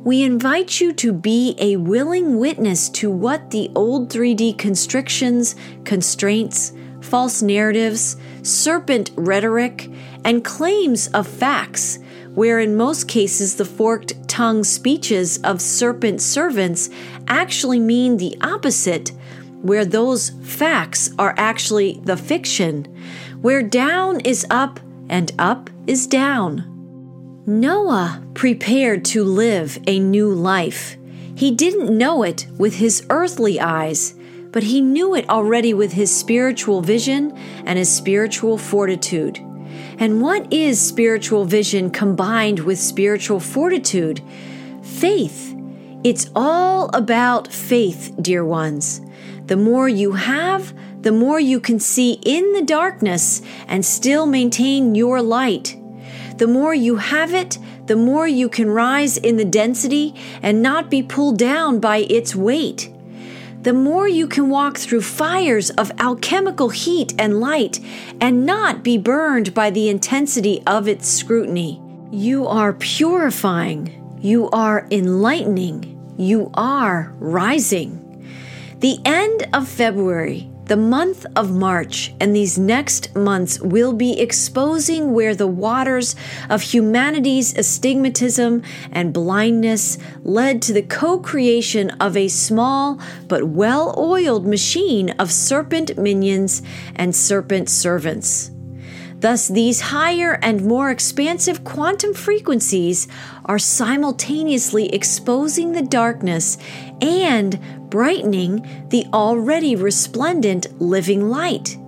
We 0.04 0.22
invite 0.22 0.82
you 0.82 0.92
to 0.92 1.14
be 1.14 1.56
a 1.58 1.76
willing 1.76 2.38
witness 2.38 2.90
to 2.90 3.10
what 3.10 3.50
the 3.50 3.70
old 3.74 4.10
3D 4.10 4.58
constrictions, 4.58 5.56
constraints, 5.84 6.74
false 7.00 7.40
narratives, 7.40 8.16
serpent 8.44 9.10
rhetoric, 9.16 9.90
and 10.24 10.44
claims 10.44 11.08
of 11.08 11.26
facts, 11.26 11.98
where 12.34 12.58
in 12.58 12.76
most 12.76 13.08
cases 13.08 13.56
the 13.56 13.64
forked 13.64 14.28
tongue 14.28 14.64
speeches 14.64 15.38
of 15.42 15.60
serpent 15.60 16.20
servants 16.20 16.90
actually 17.28 17.78
mean 17.78 18.16
the 18.16 18.36
opposite 18.40 19.12
where 19.62 19.84
those 19.84 20.30
facts 20.42 21.10
are 21.18 21.34
actually 21.38 22.00
the 22.04 22.16
fiction, 22.16 22.84
where 23.40 23.62
down 23.62 24.20
is 24.20 24.46
up 24.50 24.78
and 25.08 25.32
up 25.38 25.70
is 25.86 26.06
down. 26.06 26.70
Noah 27.46 28.22
prepared 28.34 29.04
to 29.06 29.24
live 29.24 29.78
a 29.86 29.98
new 29.98 30.32
life. 30.32 30.96
He 31.34 31.50
didn't 31.50 31.96
know 31.96 32.22
it 32.22 32.46
with 32.58 32.76
his 32.76 33.06
earthly 33.10 33.60
eyes, 33.60 34.14
but 34.54 34.62
he 34.62 34.80
knew 34.80 35.16
it 35.16 35.28
already 35.28 35.74
with 35.74 35.94
his 35.94 36.16
spiritual 36.16 36.80
vision 36.80 37.36
and 37.66 37.76
his 37.76 37.92
spiritual 37.92 38.56
fortitude. 38.56 39.36
And 39.98 40.22
what 40.22 40.52
is 40.52 40.80
spiritual 40.80 41.44
vision 41.44 41.90
combined 41.90 42.60
with 42.60 42.78
spiritual 42.78 43.40
fortitude? 43.40 44.22
Faith. 44.80 45.56
It's 46.04 46.30
all 46.36 46.88
about 46.94 47.52
faith, 47.52 48.14
dear 48.22 48.44
ones. 48.44 49.00
The 49.46 49.56
more 49.56 49.88
you 49.88 50.12
have, 50.12 50.72
the 51.02 51.10
more 51.10 51.40
you 51.40 51.58
can 51.58 51.80
see 51.80 52.20
in 52.24 52.52
the 52.52 52.62
darkness 52.62 53.42
and 53.66 53.84
still 53.84 54.24
maintain 54.24 54.94
your 54.94 55.20
light. 55.20 55.76
The 56.36 56.46
more 56.46 56.74
you 56.74 56.94
have 56.94 57.34
it, 57.34 57.58
the 57.86 57.96
more 57.96 58.28
you 58.28 58.48
can 58.48 58.70
rise 58.70 59.16
in 59.16 59.36
the 59.36 59.44
density 59.44 60.14
and 60.42 60.62
not 60.62 60.90
be 60.90 61.02
pulled 61.02 61.38
down 61.38 61.80
by 61.80 62.06
its 62.08 62.36
weight. 62.36 62.93
The 63.64 63.72
more 63.72 64.06
you 64.06 64.26
can 64.26 64.50
walk 64.50 64.76
through 64.76 65.00
fires 65.00 65.70
of 65.70 65.90
alchemical 65.98 66.68
heat 66.68 67.14
and 67.18 67.40
light 67.40 67.80
and 68.20 68.44
not 68.44 68.82
be 68.82 68.98
burned 68.98 69.54
by 69.54 69.70
the 69.70 69.88
intensity 69.88 70.62
of 70.66 70.86
its 70.86 71.08
scrutiny. 71.08 71.80
You 72.10 72.46
are 72.46 72.74
purifying. 72.74 74.18
You 74.20 74.50
are 74.50 74.86
enlightening. 74.90 75.98
You 76.18 76.50
are 76.52 77.14
rising. 77.18 78.28
The 78.80 78.98
end 79.06 79.48
of 79.54 79.66
February, 79.66 80.50
the 80.66 80.76
month 80.76 81.26
of 81.36 81.54
March, 81.54 82.14
and 82.18 82.34
these 82.34 82.58
next 82.58 83.14
months 83.14 83.60
will 83.60 83.92
be 83.92 84.18
exposing 84.18 85.12
where 85.12 85.34
the 85.34 85.46
waters 85.46 86.16
of 86.48 86.62
humanity's 86.62 87.56
astigmatism 87.56 88.62
and 88.90 89.12
blindness 89.12 89.98
led 90.22 90.62
to 90.62 90.72
the 90.72 90.82
co 90.82 91.18
creation 91.18 91.90
of 92.00 92.16
a 92.16 92.28
small 92.28 92.98
but 93.28 93.44
well 93.44 93.94
oiled 93.98 94.46
machine 94.46 95.10
of 95.18 95.30
serpent 95.30 95.98
minions 95.98 96.62
and 96.96 97.14
serpent 97.14 97.68
servants. 97.68 98.50
Thus, 99.24 99.48
these 99.48 99.80
higher 99.80 100.38
and 100.42 100.66
more 100.66 100.90
expansive 100.90 101.64
quantum 101.64 102.12
frequencies 102.12 103.08
are 103.46 103.58
simultaneously 103.58 104.92
exposing 104.92 105.72
the 105.72 105.82
darkness 105.82 106.58
and 107.00 107.58
brightening 107.94 108.88
the 108.88 109.06
already 109.12 109.76
resplendent 109.76 110.66
living 110.82 111.30
light. 111.30 111.78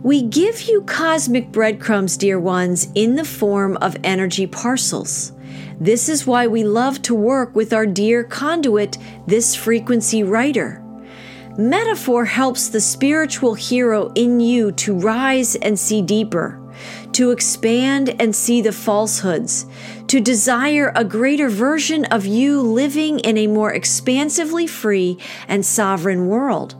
We 0.00 0.22
give 0.22 0.68
you 0.68 0.82
cosmic 0.82 1.50
breadcrumbs, 1.50 2.16
dear 2.16 2.38
ones, 2.38 2.86
in 2.94 3.16
the 3.16 3.24
form 3.24 3.76
of 3.78 3.96
energy 4.04 4.46
parcels. 4.46 5.32
This 5.80 6.08
is 6.08 6.24
why 6.24 6.46
we 6.46 6.62
love 6.62 7.02
to 7.02 7.16
work 7.16 7.52
with 7.56 7.72
our 7.72 7.84
dear 7.84 8.22
conduit, 8.22 8.96
this 9.26 9.56
frequency 9.56 10.22
writer. 10.22 10.80
Metaphor 11.58 12.24
helps 12.24 12.68
the 12.68 12.80
spiritual 12.80 13.54
hero 13.54 14.12
in 14.14 14.38
you 14.38 14.70
to 14.70 14.94
rise 14.94 15.56
and 15.56 15.76
see 15.76 16.00
deeper, 16.00 16.60
to 17.10 17.32
expand 17.32 18.14
and 18.20 18.36
see 18.36 18.62
the 18.62 18.70
falsehoods, 18.70 19.66
to 20.12 20.20
desire 20.20 20.92
a 20.94 21.06
greater 21.06 21.48
version 21.48 22.04
of 22.04 22.26
you 22.26 22.60
living 22.60 23.18
in 23.20 23.38
a 23.38 23.46
more 23.46 23.72
expansively 23.72 24.66
free 24.66 25.16
and 25.48 25.64
sovereign 25.64 26.26
world. 26.26 26.74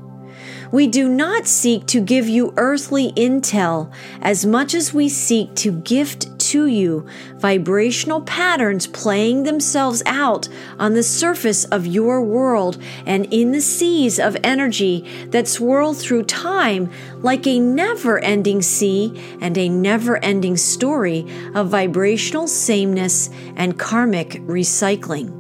We 0.71 0.87
do 0.87 1.09
not 1.09 1.47
seek 1.47 1.87
to 1.87 2.03
give 2.03 2.29
you 2.29 2.53
earthly 2.59 3.11
intel 3.13 3.91
as 4.21 4.45
much 4.45 4.75
as 4.75 4.93
we 4.93 5.09
seek 5.09 5.55
to 5.55 5.73
gift 5.73 6.39
to 6.53 6.67
you 6.67 7.07
vibrational 7.37 8.21
patterns 8.21 8.87
playing 8.87 9.45
themselves 9.45 10.03
out 10.05 10.51
on 10.79 10.93
the 10.93 11.03
surface 11.03 11.65
of 11.65 11.87
your 11.87 12.21
world 12.21 12.77
and 13.07 13.25
in 13.33 13.53
the 13.53 13.61
seas 13.61 14.19
of 14.19 14.37
energy 14.45 15.01
that 15.31 15.49
swirl 15.49 15.95
through 15.95 16.23
time 16.23 16.91
like 17.23 17.47
a 17.47 17.59
never 17.59 18.19
ending 18.19 18.61
sea 18.61 19.19
and 19.41 19.57
a 19.57 19.71
never 19.71 20.23
ending 20.23 20.55
story 20.55 21.27
of 21.55 21.69
vibrational 21.69 22.47
sameness 22.47 23.31
and 23.57 23.79
karmic 23.79 24.33
recycling. 24.43 25.31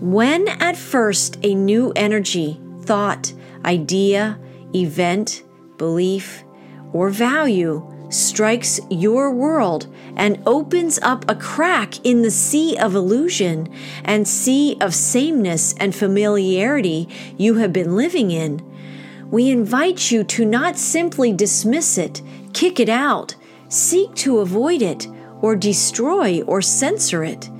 When 0.00 0.48
at 0.48 0.76
first 0.76 1.38
a 1.44 1.54
new 1.54 1.92
energy, 1.94 2.60
thought, 2.80 3.32
idea, 3.64 4.40
event, 4.74 5.44
belief, 5.78 6.42
or 6.92 7.10
value 7.10 7.95
strikes 8.08 8.80
your 8.90 9.30
world 9.30 9.86
and 10.16 10.42
opens 10.46 10.98
up 11.02 11.24
a 11.28 11.34
crack 11.34 12.04
in 12.04 12.22
the 12.22 12.30
sea 12.30 12.76
of 12.78 12.94
illusion 12.94 13.68
and 14.04 14.26
sea 14.26 14.76
of 14.80 14.94
sameness 14.94 15.74
and 15.74 15.94
familiarity 15.94 17.08
you 17.36 17.54
have 17.54 17.72
been 17.72 17.96
living 17.96 18.30
in, 18.30 18.62
we 19.30 19.50
invite 19.50 20.10
you 20.10 20.22
to 20.24 20.44
not 20.44 20.76
simply 20.76 21.32
dismiss 21.32 21.98
it, 21.98 22.22
kick 22.52 22.78
it 22.78 22.88
out, 22.88 23.34
seek 23.68 24.14
to 24.14 24.38
avoid 24.38 24.82
it, 24.82 25.08
or 25.42 25.56
destroy 25.56 26.42
or 26.42 26.62
censor 26.62 27.24
it, 27.24 27.50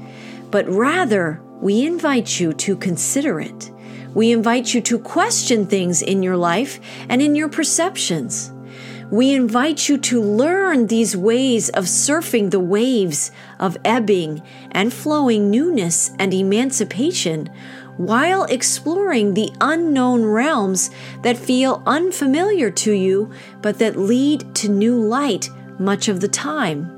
but 0.50 0.68
rather 0.68 1.40
we 1.61 1.85
invite 1.85 2.38
you 2.38 2.52
to 2.52 2.76
consider 2.76 3.40
it. 3.40 3.70
We 4.14 4.32
invite 4.32 4.72
you 4.72 4.80
to 4.82 4.98
question 4.98 5.66
things 5.66 6.00
in 6.02 6.22
your 6.22 6.37
life 6.37 6.80
and 7.09 7.20
in 7.20 7.35
your 7.35 7.48
perceptions. 7.48 8.50
We 9.11 9.35
invite 9.35 9.88
you 9.88 9.99
to 9.99 10.21
learn 10.21 10.88
these 10.88 11.16
ways 11.16 11.69
of 11.71 11.85
surfing 11.85 12.51
the 12.51 12.61
waves 12.61 13.31
of 13.61 13.77
ebbing 13.85 14.42
and 14.73 14.92
flowing 14.92 15.49
newness 15.49 16.11
and 16.19 16.35
emancipation 16.35 17.49
while 17.97 18.45
exploring 18.45 19.35
the 19.35 19.53
unknown 19.61 20.25
realms 20.25 20.90
that 21.23 21.37
feel 21.37 21.83
unfamiliar 21.87 22.71
to 22.71 22.92
you 22.92 23.31
but 23.62 23.79
that 23.79 23.97
lead 23.97 24.55
to 24.57 24.69
new 24.69 25.01
light 25.01 25.51
much 25.79 26.09
of 26.09 26.21
the 26.21 26.29
time. 26.29 26.90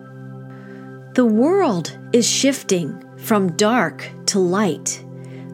The 1.14 1.26
world 1.26 1.96
is 2.12 2.26
shifting 2.26 3.04
from 3.18 3.52
dark 3.52 4.08
to 4.26 4.38
light. 4.38 5.04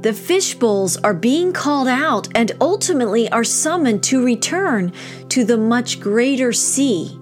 The 0.05 0.13
fishbowls 0.13 0.99
are 0.99 1.15
being 1.15 1.55
called 1.55 1.89
out 1.89 2.29
and 2.35 2.53
ultimately 2.61 3.27
are 3.31 3.43
summoned 3.43 4.03
to 4.03 4.23
return 4.23 4.93
to 5.31 5.45
the 5.47 5.57
much 5.57 5.99
greater 5.99 6.53
sea. 6.53 7.19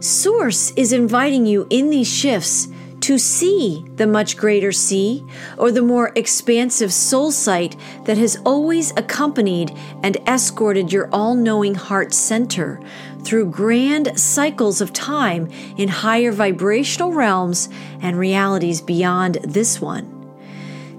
Source 0.00 0.72
is 0.76 0.94
inviting 0.94 1.44
you 1.44 1.66
in 1.68 1.90
these 1.90 2.10
shifts 2.10 2.68
to 3.00 3.18
see 3.18 3.84
the 3.96 4.06
much 4.06 4.38
greater 4.38 4.72
sea 4.72 5.26
or 5.58 5.70
the 5.70 5.82
more 5.82 6.10
expansive 6.14 6.90
soul 6.90 7.30
sight 7.30 7.76
that 8.06 8.16
has 8.16 8.38
always 8.46 8.92
accompanied 8.92 9.76
and 10.02 10.16
escorted 10.26 10.90
your 10.90 11.10
all 11.12 11.34
knowing 11.34 11.74
heart 11.74 12.14
center 12.14 12.80
through 13.24 13.50
grand 13.50 14.18
cycles 14.18 14.80
of 14.80 14.90
time 14.94 15.50
in 15.76 15.88
higher 15.88 16.32
vibrational 16.32 17.12
realms 17.12 17.68
and 18.00 18.18
realities 18.18 18.80
beyond 18.80 19.34
this 19.44 19.82
one. 19.82 20.15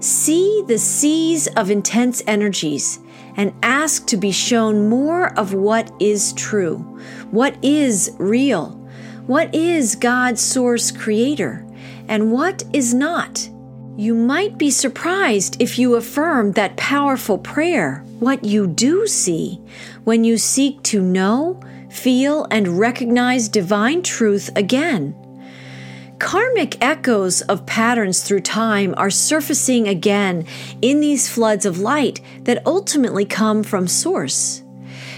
See 0.00 0.62
the 0.66 0.78
seas 0.78 1.48
of 1.48 1.70
intense 1.70 2.22
energies 2.26 3.00
and 3.36 3.52
ask 3.62 4.06
to 4.06 4.16
be 4.16 4.30
shown 4.30 4.88
more 4.88 5.36
of 5.38 5.54
what 5.54 5.92
is 6.00 6.32
true, 6.34 6.76
what 7.30 7.56
is 7.62 8.14
real, 8.18 8.70
what 9.26 9.52
is 9.54 9.96
God's 9.96 10.40
source 10.40 10.90
creator, 10.90 11.66
and 12.06 12.30
what 12.32 12.62
is 12.72 12.94
not. 12.94 13.48
You 13.96 14.14
might 14.14 14.56
be 14.56 14.70
surprised 14.70 15.60
if 15.60 15.78
you 15.78 15.96
affirm 15.96 16.52
that 16.52 16.76
powerful 16.76 17.38
prayer, 17.38 18.04
what 18.20 18.44
you 18.44 18.68
do 18.68 19.06
see, 19.08 19.60
when 20.04 20.22
you 20.22 20.38
seek 20.38 20.80
to 20.84 21.02
know, 21.02 21.60
feel, 21.90 22.46
and 22.52 22.78
recognize 22.78 23.48
divine 23.48 24.02
truth 24.02 24.50
again. 24.54 25.16
Karmic 26.18 26.82
echoes 26.82 27.42
of 27.42 27.64
patterns 27.64 28.22
through 28.22 28.40
time 28.40 28.92
are 28.96 29.10
surfacing 29.10 29.86
again 29.86 30.46
in 30.82 31.00
these 31.00 31.28
floods 31.28 31.64
of 31.64 31.78
light 31.78 32.20
that 32.42 32.66
ultimately 32.66 33.24
come 33.24 33.62
from 33.62 33.86
Source. 33.86 34.62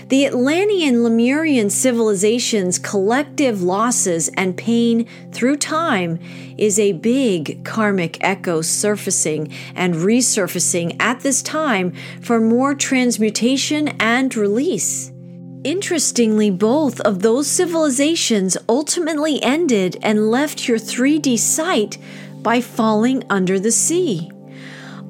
The 0.08 0.26
Atlantean 0.26 1.02
Lemurian 1.02 1.70
civilization's 1.70 2.78
collective 2.78 3.62
losses 3.62 4.28
and 4.36 4.56
pain 4.56 5.06
through 5.32 5.56
time 5.56 6.18
is 6.58 6.78
a 6.78 6.92
big 6.92 7.64
karmic 7.64 8.18
echo 8.20 8.60
surfacing 8.60 9.52
and 9.74 9.94
resurfacing 9.94 10.96
at 11.00 11.20
this 11.20 11.42
time 11.42 11.92
for 12.20 12.40
more 12.40 12.74
transmutation 12.74 13.88
and 14.00 14.36
release. 14.36 15.12
Interestingly, 15.62 16.50
both 16.50 17.00
of 17.00 17.20
those 17.20 17.46
civilizations 17.46 18.56
ultimately 18.66 19.42
ended 19.42 19.98
and 20.00 20.30
left 20.30 20.66
your 20.66 20.78
3D 20.78 21.38
sight 21.38 21.98
by 22.42 22.62
falling 22.62 23.24
under 23.28 23.60
the 23.60 23.70
sea. 23.70 24.30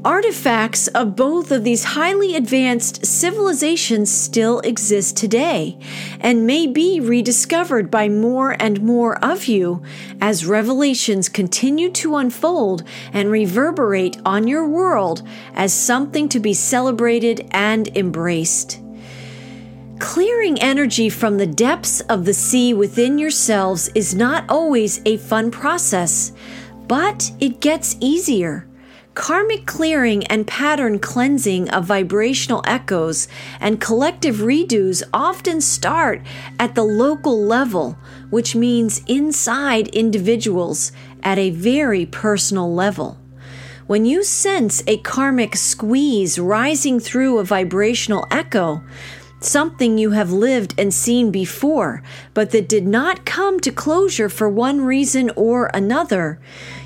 Artifacts 0.04 0.88
of 0.88 1.14
both 1.14 1.52
of 1.52 1.62
these 1.62 1.84
highly 1.84 2.34
advanced 2.34 3.06
civilizations 3.06 4.10
still 4.10 4.58
exist 4.60 5.16
today 5.16 5.78
and 6.18 6.46
may 6.46 6.66
be 6.66 6.98
rediscovered 6.98 7.90
by 7.90 8.08
more 8.08 8.56
and 8.58 8.82
more 8.82 9.22
of 9.22 9.44
you 9.44 9.82
as 10.20 10.46
revelations 10.46 11.28
continue 11.28 11.90
to 11.92 12.16
unfold 12.16 12.82
and 13.12 13.30
reverberate 13.30 14.16
on 14.24 14.48
your 14.48 14.66
world 14.66 15.22
as 15.54 15.72
something 15.72 16.28
to 16.30 16.40
be 16.40 16.54
celebrated 16.54 17.46
and 17.52 17.94
embraced. 17.96 18.80
Clearing 20.00 20.58
energy 20.62 21.10
from 21.10 21.36
the 21.36 21.46
depths 21.46 22.00
of 22.00 22.24
the 22.24 22.32
sea 22.32 22.72
within 22.72 23.18
yourselves 23.18 23.90
is 23.94 24.14
not 24.14 24.46
always 24.48 25.02
a 25.04 25.18
fun 25.18 25.50
process, 25.50 26.32
but 26.88 27.30
it 27.38 27.60
gets 27.60 27.98
easier. 28.00 28.66
Karmic 29.12 29.66
clearing 29.66 30.26
and 30.28 30.46
pattern 30.46 30.98
cleansing 30.98 31.68
of 31.68 31.84
vibrational 31.84 32.62
echoes 32.66 33.28
and 33.60 33.78
collective 33.80 34.36
redos 34.36 35.02
often 35.12 35.60
start 35.60 36.22
at 36.58 36.74
the 36.74 36.82
local 36.82 37.44
level, 37.44 37.98
which 38.30 38.56
means 38.56 39.02
inside 39.06 39.88
individuals 39.88 40.92
at 41.22 41.38
a 41.38 41.50
very 41.50 42.06
personal 42.06 42.72
level. 42.72 43.18
When 43.86 44.06
you 44.06 44.22
sense 44.22 44.82
a 44.86 44.96
karmic 44.98 45.56
squeeze 45.56 46.38
rising 46.38 47.00
through 47.00 47.38
a 47.38 47.44
vibrational 47.44 48.26
echo, 48.30 48.82
something 49.40 49.98
you 49.98 50.11
have 50.11 50.31
lived 50.31 50.74
and 50.79 50.92
seen 50.92 51.31
before, 51.31 52.03
but 52.35 52.50
that 52.50 52.68
did 52.68 52.87
not 52.87 53.24
come 53.24 53.59
to 53.61 53.72
closure 53.72 54.29
for 54.29 54.48
one 54.48 54.83
reason 54.83 55.31
or 55.37 55.70
another, 55.72 56.40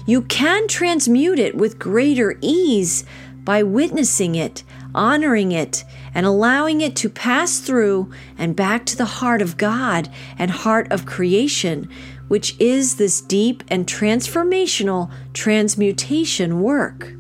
you 0.07 0.23
can 0.23 0.69
transmute 0.69 1.39
it 1.39 1.57
with 1.57 1.79
greater 1.79 2.39
ease 2.41 3.05
by 3.43 3.63
witnessing 3.63 4.35
it, 4.35 4.63
honoring 4.95 5.53
it, 5.53 5.85
and 6.15 6.25
allowing 6.25 6.81
it 6.81 6.95
to 6.97 7.11
pass 7.11 7.59
through 7.59 8.11
and 8.39 8.57
back 8.57 8.87
to 8.87 8.97
the 8.97 9.05
heart 9.05 9.43
of 9.43 9.57
God 9.57 10.09
and 10.39 10.51
heart 10.51 10.91
of 10.91 11.05
creation, 11.05 11.89
which 12.29 12.59
is 12.61 12.97
this 12.97 13.21
deep 13.21 13.65
and 13.69 13.87
transformational 13.87 15.11
transmutation 15.35 16.61
work. 16.61 17.13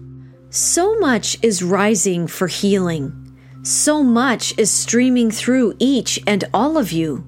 So 0.51 0.99
much 1.01 1.37
is 1.43 1.63
rising 1.63 2.29
for 2.29 2.47
healing 2.47 3.24
so 3.65 4.03
much 4.03 4.53
is 4.59 4.71
streaming 4.71 5.31
through 5.31 5.75
each 5.79 6.21
and 6.27 6.45
all 6.53 6.77
of 6.77 6.93
you. 6.93 7.25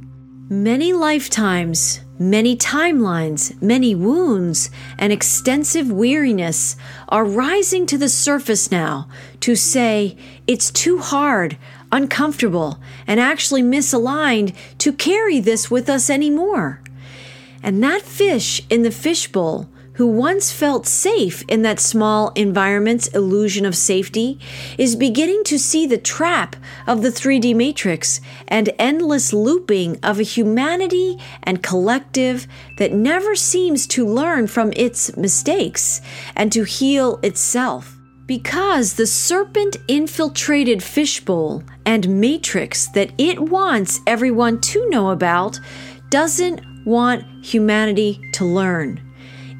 Many 0.50 0.92
lifetimes, 0.92 2.00
many 2.18 2.54
timelines, 2.54 3.60
many 3.62 3.94
wounds, 3.94 4.70
and 4.98 5.14
extensive 5.14 5.90
weariness 5.90 6.76
are 7.08 7.24
rising 7.24 7.86
to 7.86 7.96
the 7.96 8.10
surface 8.10 8.70
now 8.70 9.08
to 9.40 9.56
say 9.56 10.16
it's 10.46 10.70
too 10.70 10.98
hard, 10.98 11.56
uncomfortable, 11.90 12.80
and 13.06 13.18
actually 13.18 13.62
misaligned 13.62 14.54
to 14.76 14.92
carry 14.92 15.40
this 15.40 15.70
with 15.70 15.88
us 15.88 16.10
anymore. 16.10 16.82
And 17.62 17.82
that 17.82 18.02
fish 18.02 18.60
in 18.68 18.82
the 18.82 18.90
fishbowl 18.90 19.70
who 19.96 20.06
once 20.06 20.52
felt 20.52 20.86
safe 20.86 21.42
in 21.48 21.62
that 21.62 21.80
small 21.80 22.30
environment's 22.34 23.08
illusion 23.08 23.64
of 23.64 23.74
safety, 23.74 24.38
is 24.76 24.94
beginning 24.94 25.42
to 25.44 25.58
see 25.58 25.86
the 25.86 25.98
trap 25.98 26.54
of 26.86 27.02
the 27.02 27.08
3D 27.08 27.54
matrix 27.56 28.20
and 28.46 28.70
endless 28.78 29.32
looping 29.32 29.98
of 30.02 30.20
a 30.20 30.22
humanity 30.22 31.18
and 31.42 31.62
collective 31.62 32.46
that 32.76 32.92
never 32.92 33.34
seems 33.34 33.86
to 33.86 34.06
learn 34.06 34.46
from 34.46 34.72
its 34.76 35.16
mistakes 35.16 36.02
and 36.34 36.52
to 36.52 36.64
heal 36.64 37.18
itself. 37.22 37.96
Because 38.26 38.94
the 38.94 39.06
serpent 39.06 39.76
infiltrated 39.88 40.82
fishbowl 40.82 41.62
and 41.86 42.20
matrix 42.20 42.88
that 42.88 43.12
it 43.16 43.40
wants 43.40 44.00
everyone 44.06 44.60
to 44.62 44.88
know 44.90 45.10
about 45.10 45.58
doesn't 46.10 46.60
want 46.84 47.24
humanity 47.44 48.20
to 48.32 48.44
learn. 48.44 49.05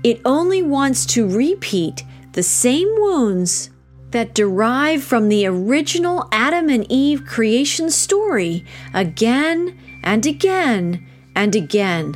It 0.07 0.21
only 0.25 0.63
wants 0.63 1.05
to 1.07 1.27
repeat 1.27 2.05
the 2.31 2.45
same 2.45 2.87
wounds 2.97 3.71
that 4.13 4.37
derive 4.37 5.03
from 5.03 5.29
the 5.29 5.45
original 5.47 6.29
Adam 6.31 6.69
and 6.69 6.87
Eve 6.89 7.25
creation 7.27 7.91
story 7.91 8.65
again 8.95 9.77
and 10.05 10.25
again 10.25 11.05
and 11.35 11.57
again. 11.57 12.15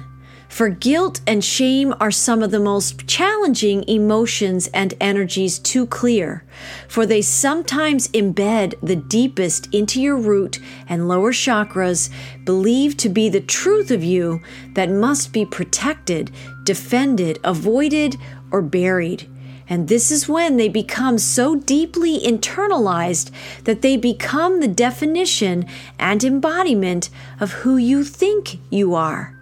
For 0.48 0.68
guilt 0.68 1.20
and 1.28 1.44
shame 1.44 1.94
are 2.00 2.10
some 2.10 2.42
of 2.42 2.50
the 2.50 2.60
most 2.60 3.06
challenging 3.06 3.88
emotions 3.88 4.68
and 4.74 4.94
energies 5.00 5.60
to 5.60 5.86
clear, 5.86 6.44
for 6.88 7.06
they 7.06 7.22
sometimes 7.22 8.08
embed 8.08 8.74
the 8.82 8.96
deepest 8.96 9.72
into 9.72 10.00
your 10.00 10.16
root 10.16 10.58
and 10.88 11.08
lower 11.08 11.32
chakras, 11.32 12.10
believed 12.44 12.98
to 12.98 13.08
be 13.08 13.28
the 13.28 13.40
truth 13.40 13.92
of 13.92 14.02
you 14.02 14.40
that 14.74 14.90
must 14.90 15.32
be 15.32 15.46
protected, 15.46 16.32
defended, 16.70 17.36
avoided, 17.42 18.16
or 18.52 18.62
buried. 18.62 19.28
And 19.68 19.88
this 19.88 20.12
is 20.12 20.28
when 20.28 20.56
they 20.56 20.68
become 20.68 21.18
so 21.18 21.56
deeply 21.56 22.20
internalized 22.20 23.32
that 23.64 23.82
they 23.82 23.96
become 23.96 24.60
the 24.60 24.68
definition 24.68 25.66
and 25.98 26.22
embodiment 26.22 27.10
of 27.40 27.50
who 27.62 27.76
you 27.76 28.04
think 28.04 28.60
you 28.70 28.94
are. 28.94 29.36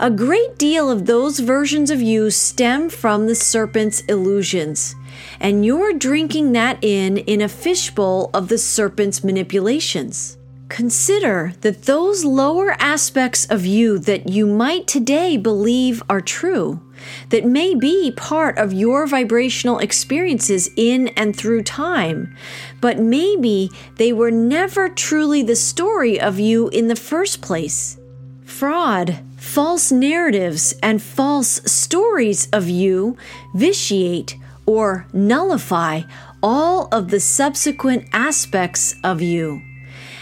A 0.00 0.10
great 0.10 0.58
deal 0.58 0.90
of 0.90 1.06
those 1.06 1.38
versions 1.38 1.92
of 1.92 2.02
you 2.02 2.28
stem 2.32 2.90
from 2.90 3.28
the 3.28 3.36
serpent's 3.36 4.00
illusions, 4.08 4.96
and 5.38 5.64
you're 5.64 5.92
drinking 5.92 6.50
that 6.54 6.82
in 6.82 7.18
in 7.18 7.40
a 7.40 7.48
fishbowl 7.48 8.30
of 8.34 8.48
the 8.48 8.58
serpent's 8.58 9.22
manipulations. 9.22 10.38
Consider 10.72 11.52
that 11.60 11.82
those 11.82 12.24
lower 12.24 12.74
aspects 12.80 13.44
of 13.50 13.66
you 13.66 13.98
that 13.98 14.30
you 14.30 14.46
might 14.46 14.86
today 14.86 15.36
believe 15.36 16.02
are 16.08 16.22
true, 16.22 16.80
that 17.28 17.44
may 17.44 17.74
be 17.74 18.10
part 18.10 18.56
of 18.56 18.72
your 18.72 19.06
vibrational 19.06 19.80
experiences 19.80 20.70
in 20.74 21.08
and 21.08 21.36
through 21.36 21.64
time, 21.64 22.34
but 22.80 22.98
maybe 22.98 23.70
they 23.96 24.14
were 24.14 24.30
never 24.30 24.88
truly 24.88 25.42
the 25.42 25.56
story 25.56 26.18
of 26.18 26.40
you 26.40 26.70
in 26.70 26.88
the 26.88 26.96
first 26.96 27.42
place. 27.42 27.98
Fraud, 28.42 29.18
false 29.36 29.92
narratives, 29.92 30.72
and 30.82 31.02
false 31.02 31.60
stories 31.70 32.48
of 32.50 32.70
you 32.70 33.18
vitiate 33.54 34.38
or 34.64 35.06
nullify 35.12 36.00
all 36.42 36.88
of 36.90 37.08
the 37.08 37.20
subsequent 37.20 38.08
aspects 38.14 38.94
of 39.04 39.20
you. 39.20 39.60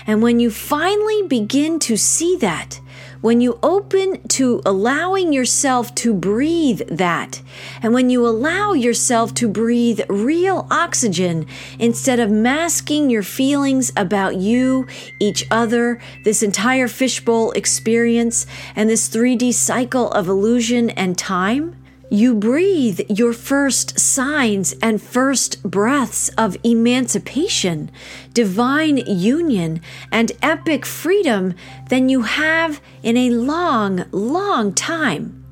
And 0.06 0.22
when 0.22 0.40
you 0.40 0.50
finally 0.50 1.22
begin 1.22 1.78
to 1.80 1.96
see 1.96 2.36
that, 2.36 2.80
when 3.20 3.42
you 3.42 3.58
open 3.62 4.26
to 4.28 4.62
allowing 4.64 5.32
yourself 5.32 5.94
to 5.96 6.14
breathe 6.14 6.80
that, 6.88 7.42
and 7.82 7.92
when 7.92 8.08
you 8.08 8.26
allow 8.26 8.72
yourself 8.72 9.34
to 9.34 9.48
breathe 9.48 10.00
real 10.08 10.66
oxygen 10.70 11.46
instead 11.78 12.18
of 12.18 12.30
masking 12.30 13.10
your 13.10 13.22
feelings 13.22 13.92
about 13.94 14.36
you, 14.36 14.86
each 15.18 15.46
other, 15.50 16.00
this 16.24 16.42
entire 16.42 16.88
fishbowl 16.88 17.52
experience, 17.52 18.46
and 18.74 18.88
this 18.88 19.08
3D 19.10 19.52
cycle 19.52 20.10
of 20.12 20.26
illusion 20.26 20.88
and 20.90 21.18
time, 21.18 21.76
you 22.10 22.34
breathe 22.34 23.00
your 23.08 23.32
first 23.32 23.98
signs 23.98 24.74
and 24.82 25.00
first 25.00 25.62
breaths 25.62 26.28
of 26.30 26.56
emancipation, 26.64 27.90
divine 28.34 28.96
union, 28.96 29.80
and 30.10 30.32
epic 30.42 30.84
freedom 30.84 31.54
than 31.88 32.08
you 32.08 32.22
have 32.22 32.80
in 33.04 33.16
a 33.16 33.30
long, 33.30 34.04
long 34.10 34.74
time. 34.74 35.44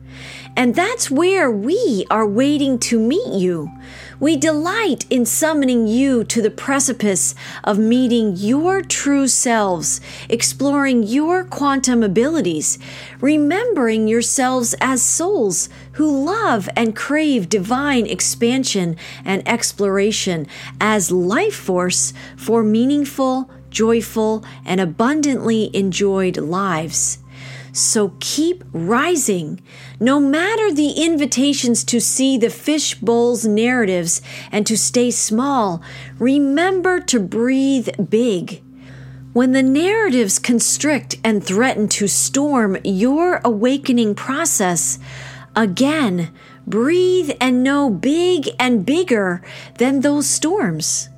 And 0.56 0.74
that's 0.74 1.09
where 1.09 1.48
we 1.48 2.04
are 2.11 2.26
waiting 2.26 2.80
to 2.80 2.98
meet 2.98 3.32
you. 3.32 3.70
We 4.21 4.35
delight 4.37 5.07
in 5.11 5.25
summoning 5.25 5.87
you 5.87 6.25
to 6.25 6.43
the 6.43 6.51
precipice 6.51 7.37
of 7.62 7.79
meeting 7.79 8.35
your 8.35 8.83
true 8.83 9.29
selves, 9.29 10.01
exploring 10.29 11.05
your 11.05 11.45
quantum 11.45 12.03
abilities, 12.03 12.81
remembering 13.21 14.09
yourselves 14.09 14.75
as 14.81 15.03
souls 15.03 15.69
who 15.93 16.25
love 16.25 16.69
and 16.75 16.97
crave 16.97 17.49
divine 17.49 18.07
expansion 18.07 18.97
and 19.25 19.47
exploration 19.47 20.49
as 20.81 21.12
life 21.12 21.55
force 21.55 22.12
for 22.37 22.64
meaningful, 22.64 23.49
joyful, 23.71 24.45
and 24.64 24.81
abundantly 24.81 25.71
enjoyed 25.73 26.39
lives. 26.39 27.19
So 27.73 28.14
keep 28.21 28.64
rising. 28.73 29.61
No 30.01 30.21
matter 30.21 30.73
the 30.73 30.93
invitations 31.03 31.85
to 31.85 32.01
see 32.01 32.39
the 32.39 32.51
fish 32.51 32.95
bowl's 32.95 33.45
narratives 33.45 34.23
and 34.51 34.66
to 34.66 34.77
stay 34.77 35.11
small, 35.11 35.83
remember 36.19 37.01
to 37.01 37.21
breathe 37.21 37.89
big. 38.09 38.62
When 39.33 39.53
the 39.53 39.62
narratives 39.62 40.39
constrict 40.39 41.16
and 41.23 41.45
threaten 41.45 41.89
to 41.89 42.09
storm 42.09 42.79
your 42.83 43.41
awakening 43.45 44.14
process, 44.14 44.99
again, 45.55 46.33
breathe 46.66 47.31
and 47.41 47.62
know 47.62 47.91
big 47.91 48.49
and 48.59 48.85
bigger 48.85 49.43
than 49.77 50.01
those 50.01 50.29
storms. 50.29 51.09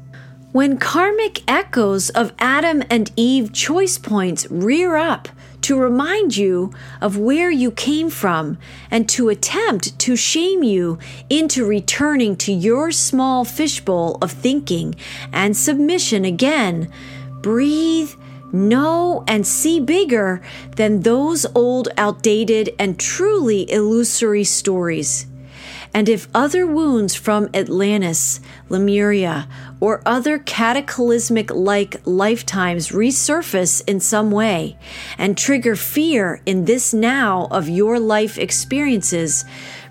When 0.53 0.79
karmic 0.79 1.49
echoes 1.49 2.11
of 2.11 2.33
Adam 2.39 2.83
and 2.91 3.13
Eve 3.15 3.53
choice 3.53 3.99
points 3.99 4.51
rear 4.51 4.97
up, 4.97 5.29
to 5.71 5.79
remind 5.79 6.37
you 6.37 6.73
of 7.01 7.16
where 7.16 7.49
you 7.49 7.71
came 7.71 8.11
from 8.11 8.59
and 8.91 9.09
to 9.09 9.29
attempt 9.29 9.97
to 10.01 10.16
shame 10.16 10.64
you 10.64 10.99
into 11.29 11.64
returning 11.64 12.35
to 12.35 12.53
your 12.53 12.91
small 12.91 13.45
fishbowl 13.45 14.18
of 14.21 14.33
thinking 14.33 14.93
and 15.33 15.57
submission 15.57 16.25
again. 16.25 16.93
Breathe, 17.41 18.11
know, 18.53 19.23
and 19.29 19.47
see 19.47 19.79
bigger 19.79 20.43
than 20.75 21.03
those 21.03 21.47
old, 21.55 21.89
outdated, 21.97 22.75
and 22.77 22.99
truly 22.99 23.71
illusory 23.71 24.43
stories. 24.43 25.29
And 25.95 26.09
if 26.09 26.27
other 26.35 26.66
wounds 26.66 27.14
from 27.14 27.49
Atlantis, 27.55 28.41
Lemuria, 28.68 29.47
or 29.81 30.03
other 30.05 30.39
cataclysmic 30.39 31.51
like 31.51 31.97
lifetimes 32.05 32.91
resurface 32.91 33.83
in 33.87 33.99
some 33.99 34.31
way 34.31 34.76
and 35.18 35.37
trigger 35.37 35.74
fear 35.74 36.41
in 36.47 36.66
this 36.66 36.93
now 36.93 37.49
of 37.51 37.68
your 37.68 37.99
life 37.99 38.39
experiences, 38.39 39.45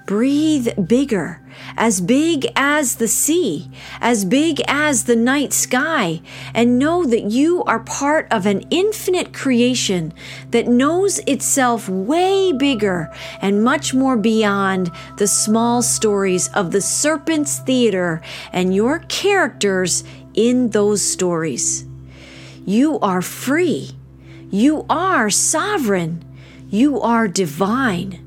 breathe 0.10 0.68
bigger 0.88 1.40
as 1.78 2.02
big 2.02 2.52
as 2.56 2.96
the 2.96 3.08
sea, 3.08 3.70
as 4.02 4.26
big 4.26 4.60
as 4.68 5.04
the 5.04 5.16
night 5.16 5.54
sky, 5.54 6.20
and 6.52 6.80
know 6.80 7.06
that 7.06 7.26
you 7.26 7.64
are 7.66 7.82
part 7.82 8.28
of 8.32 8.48
an 8.48 8.66
infinite 8.72 9.32
creation 9.32 10.12
that 10.50 10.68
knows 10.68 11.20
itself 11.28 11.88
way 11.88 12.52
bigger 12.52 13.08
and 13.40 13.64
much 13.64 13.94
more 13.94 14.18
beyond 14.18 14.90
the 15.18 15.28
small 15.28 15.84
stories 15.84 16.48
of 16.56 16.72
the 16.72 16.82
serpent's 16.82 17.60
theater 17.60 18.20
and 18.52 18.74
your 18.74 18.98
characters 19.10 20.04
in 20.34 20.72
those 20.72 21.04
stories. 21.04 21.86
You 22.66 22.98
are 23.02 23.22
free. 23.22 23.92
You 24.50 24.88
are 24.90 25.30
sovereign. 25.30 26.26
You 26.68 27.00
are 27.00 27.28
divine. 27.28 28.26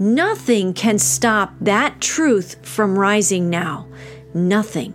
Nothing 0.00 0.72
can 0.72 0.98
stop 0.98 1.52
that 1.60 2.00
truth 2.00 2.56
from 2.62 2.98
rising 2.98 3.50
now. 3.50 3.86
Nothing. 4.32 4.94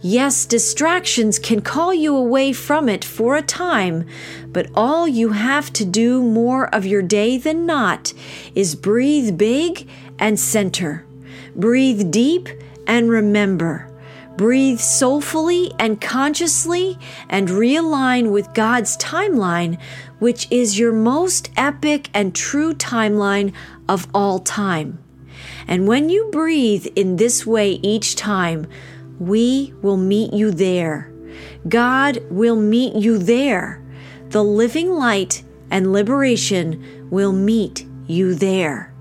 Yes, 0.00 0.46
distractions 0.46 1.38
can 1.38 1.60
call 1.60 1.92
you 1.92 2.16
away 2.16 2.54
from 2.54 2.88
it 2.88 3.04
for 3.04 3.36
a 3.36 3.42
time, 3.42 4.06
but 4.48 4.70
all 4.74 5.06
you 5.06 5.32
have 5.32 5.70
to 5.74 5.84
do 5.84 6.22
more 6.22 6.74
of 6.74 6.86
your 6.86 7.02
day 7.02 7.36
than 7.36 7.66
not 7.66 8.14
is 8.54 8.74
breathe 8.74 9.36
big 9.36 9.86
and 10.18 10.40
center. 10.40 11.04
Breathe 11.54 12.10
deep 12.10 12.48
and 12.86 13.10
remember. 13.10 13.90
Breathe 14.38 14.78
soulfully 14.78 15.70
and 15.78 16.00
consciously 16.00 16.98
and 17.28 17.48
realign 17.48 18.32
with 18.32 18.54
God's 18.54 18.96
timeline, 18.96 19.78
which 20.18 20.46
is 20.50 20.78
your 20.78 20.92
most 20.92 21.50
epic 21.58 22.08
and 22.14 22.34
true 22.34 22.72
timeline 22.72 23.52
of 23.90 24.06
all 24.14 24.38
time. 24.38 25.02
And 25.66 25.88
when 25.88 26.08
you 26.08 26.30
breathe 26.30 26.86
in 26.94 27.16
this 27.16 27.44
way 27.44 27.72
each 27.82 28.14
time, 28.14 28.66
we 29.18 29.74
will 29.82 29.96
meet 29.96 30.32
you 30.32 30.52
there. 30.52 31.12
God 31.68 32.22
will 32.30 32.56
meet 32.56 32.94
you 32.94 33.18
there. 33.18 33.82
The 34.28 34.44
living 34.44 34.92
light 34.92 35.42
and 35.70 35.92
liberation 35.92 37.08
will 37.10 37.32
meet 37.32 37.84
you 38.06 38.34
there. 38.34 38.94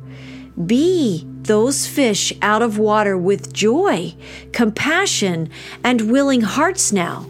Be 0.66 1.26
those 1.44 1.86
fish 1.86 2.34
out 2.42 2.64
of 2.64 2.80
water 2.80 3.16
with 3.18 3.54
joy, 3.54 4.16
compassion, 4.52 5.50
and 5.84 6.12
willing 6.12 6.42
hearts 6.42 6.92
now. 6.92 7.28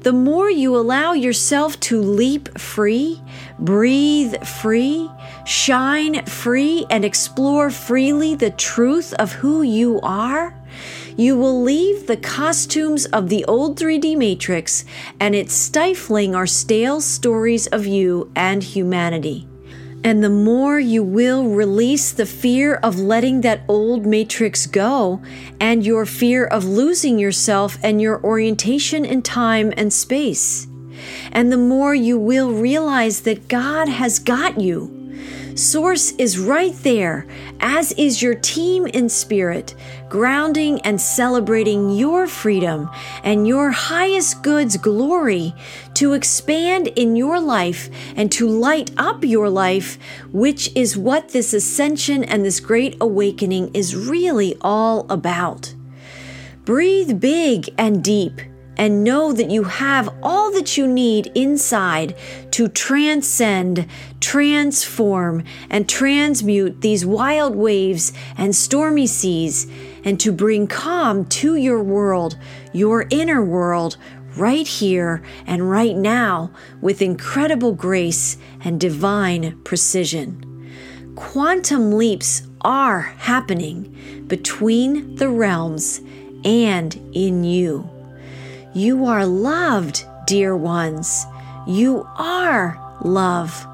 The 0.00 0.12
more 0.12 0.50
you 0.50 0.76
allow 0.76 1.12
yourself 1.12 1.78
to 1.80 2.00
leap 2.00 2.58
free, 2.58 3.22
breathe 3.58 4.42
free, 4.44 5.08
shine 5.44 6.24
free, 6.26 6.86
and 6.90 7.04
explore 7.04 7.70
freely 7.70 8.34
the 8.34 8.50
truth 8.50 9.12
of 9.14 9.32
who 9.32 9.62
you 9.62 10.00
are, 10.02 10.54
you 11.16 11.36
will 11.36 11.62
leave 11.62 12.06
the 12.06 12.16
costumes 12.16 13.04
of 13.06 13.28
the 13.28 13.44
old 13.44 13.78
3D 13.78 14.16
matrix 14.16 14.84
and 15.20 15.34
its 15.34 15.52
stifling 15.52 16.34
or 16.34 16.46
stale 16.46 17.00
stories 17.00 17.66
of 17.66 17.86
you 17.86 18.30
and 18.34 18.62
humanity. 18.62 19.46
And 20.04 20.24
the 20.24 20.30
more 20.30 20.80
you 20.80 21.04
will 21.04 21.44
release 21.44 22.10
the 22.10 22.26
fear 22.26 22.74
of 22.76 22.98
letting 22.98 23.42
that 23.42 23.62
old 23.68 24.04
matrix 24.04 24.66
go 24.66 25.22
and 25.60 25.86
your 25.86 26.06
fear 26.06 26.44
of 26.44 26.64
losing 26.64 27.18
yourself 27.18 27.78
and 27.84 28.00
your 28.00 28.20
orientation 28.24 29.04
in 29.04 29.22
time 29.22 29.72
and 29.76 29.92
space. 29.92 30.66
And 31.30 31.52
the 31.52 31.58
more 31.58 31.94
you 31.94 32.18
will 32.18 32.50
realize 32.52 33.20
that 33.22 33.48
God 33.48 33.88
has 33.88 34.18
got 34.18 34.60
you 34.60 35.01
Source 35.54 36.12
is 36.12 36.38
right 36.38 36.74
there, 36.82 37.26
as 37.60 37.92
is 37.92 38.22
your 38.22 38.34
team 38.34 38.86
in 38.86 39.08
spirit, 39.08 39.74
grounding 40.08 40.80
and 40.80 40.98
celebrating 40.98 41.90
your 41.90 42.26
freedom 42.26 42.88
and 43.22 43.46
your 43.46 43.70
highest 43.70 44.42
good's 44.42 44.78
glory 44.78 45.54
to 45.94 46.14
expand 46.14 46.88
in 46.88 47.16
your 47.16 47.38
life 47.38 47.90
and 48.16 48.32
to 48.32 48.48
light 48.48 48.92
up 48.96 49.24
your 49.24 49.50
life, 49.50 49.98
which 50.32 50.74
is 50.74 50.96
what 50.96 51.28
this 51.30 51.52
ascension 51.52 52.24
and 52.24 52.44
this 52.44 52.58
great 52.58 52.96
awakening 53.00 53.70
is 53.74 53.94
really 53.94 54.56
all 54.62 55.06
about. 55.10 55.74
Breathe 56.64 57.20
big 57.20 57.68
and 57.76 58.02
deep 58.02 58.40
and 58.76 59.04
know 59.04 59.32
that 59.32 59.50
you 59.50 59.64
have 59.64 60.08
all 60.22 60.50
that 60.52 60.76
you 60.76 60.86
need 60.86 61.30
inside 61.34 62.16
to 62.52 62.68
transcend, 62.68 63.86
transform, 64.20 65.44
and 65.70 65.88
transmute 65.88 66.80
these 66.80 67.04
wild 67.04 67.54
waves 67.54 68.12
and 68.36 68.56
stormy 68.56 69.06
seas, 69.06 69.66
and 70.04 70.18
to 70.18 70.32
bring 70.32 70.66
calm 70.66 71.24
to 71.26 71.56
your 71.56 71.82
world, 71.82 72.36
your 72.72 73.06
inner 73.10 73.44
world, 73.44 73.96
right 74.36 74.66
here 74.66 75.22
and 75.46 75.70
right 75.70 75.96
now 75.96 76.50
with 76.80 77.02
incredible 77.02 77.72
grace 77.72 78.38
and 78.64 78.80
divine 78.80 79.60
precision. 79.62 80.48
Quantum 81.14 81.92
leaps 81.92 82.42
are 82.62 83.00
happening 83.00 84.24
between 84.26 85.16
the 85.16 85.28
realms 85.28 86.00
and 86.44 86.94
in 87.12 87.44
you. 87.44 87.91
You 88.74 89.04
are 89.04 89.26
loved, 89.26 90.06
dear 90.26 90.56
ones. 90.56 91.26
You 91.66 92.08
are 92.16 92.78
love. 93.04 93.66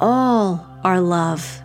All 0.00 0.66
are 0.82 1.00
love. 1.00 1.60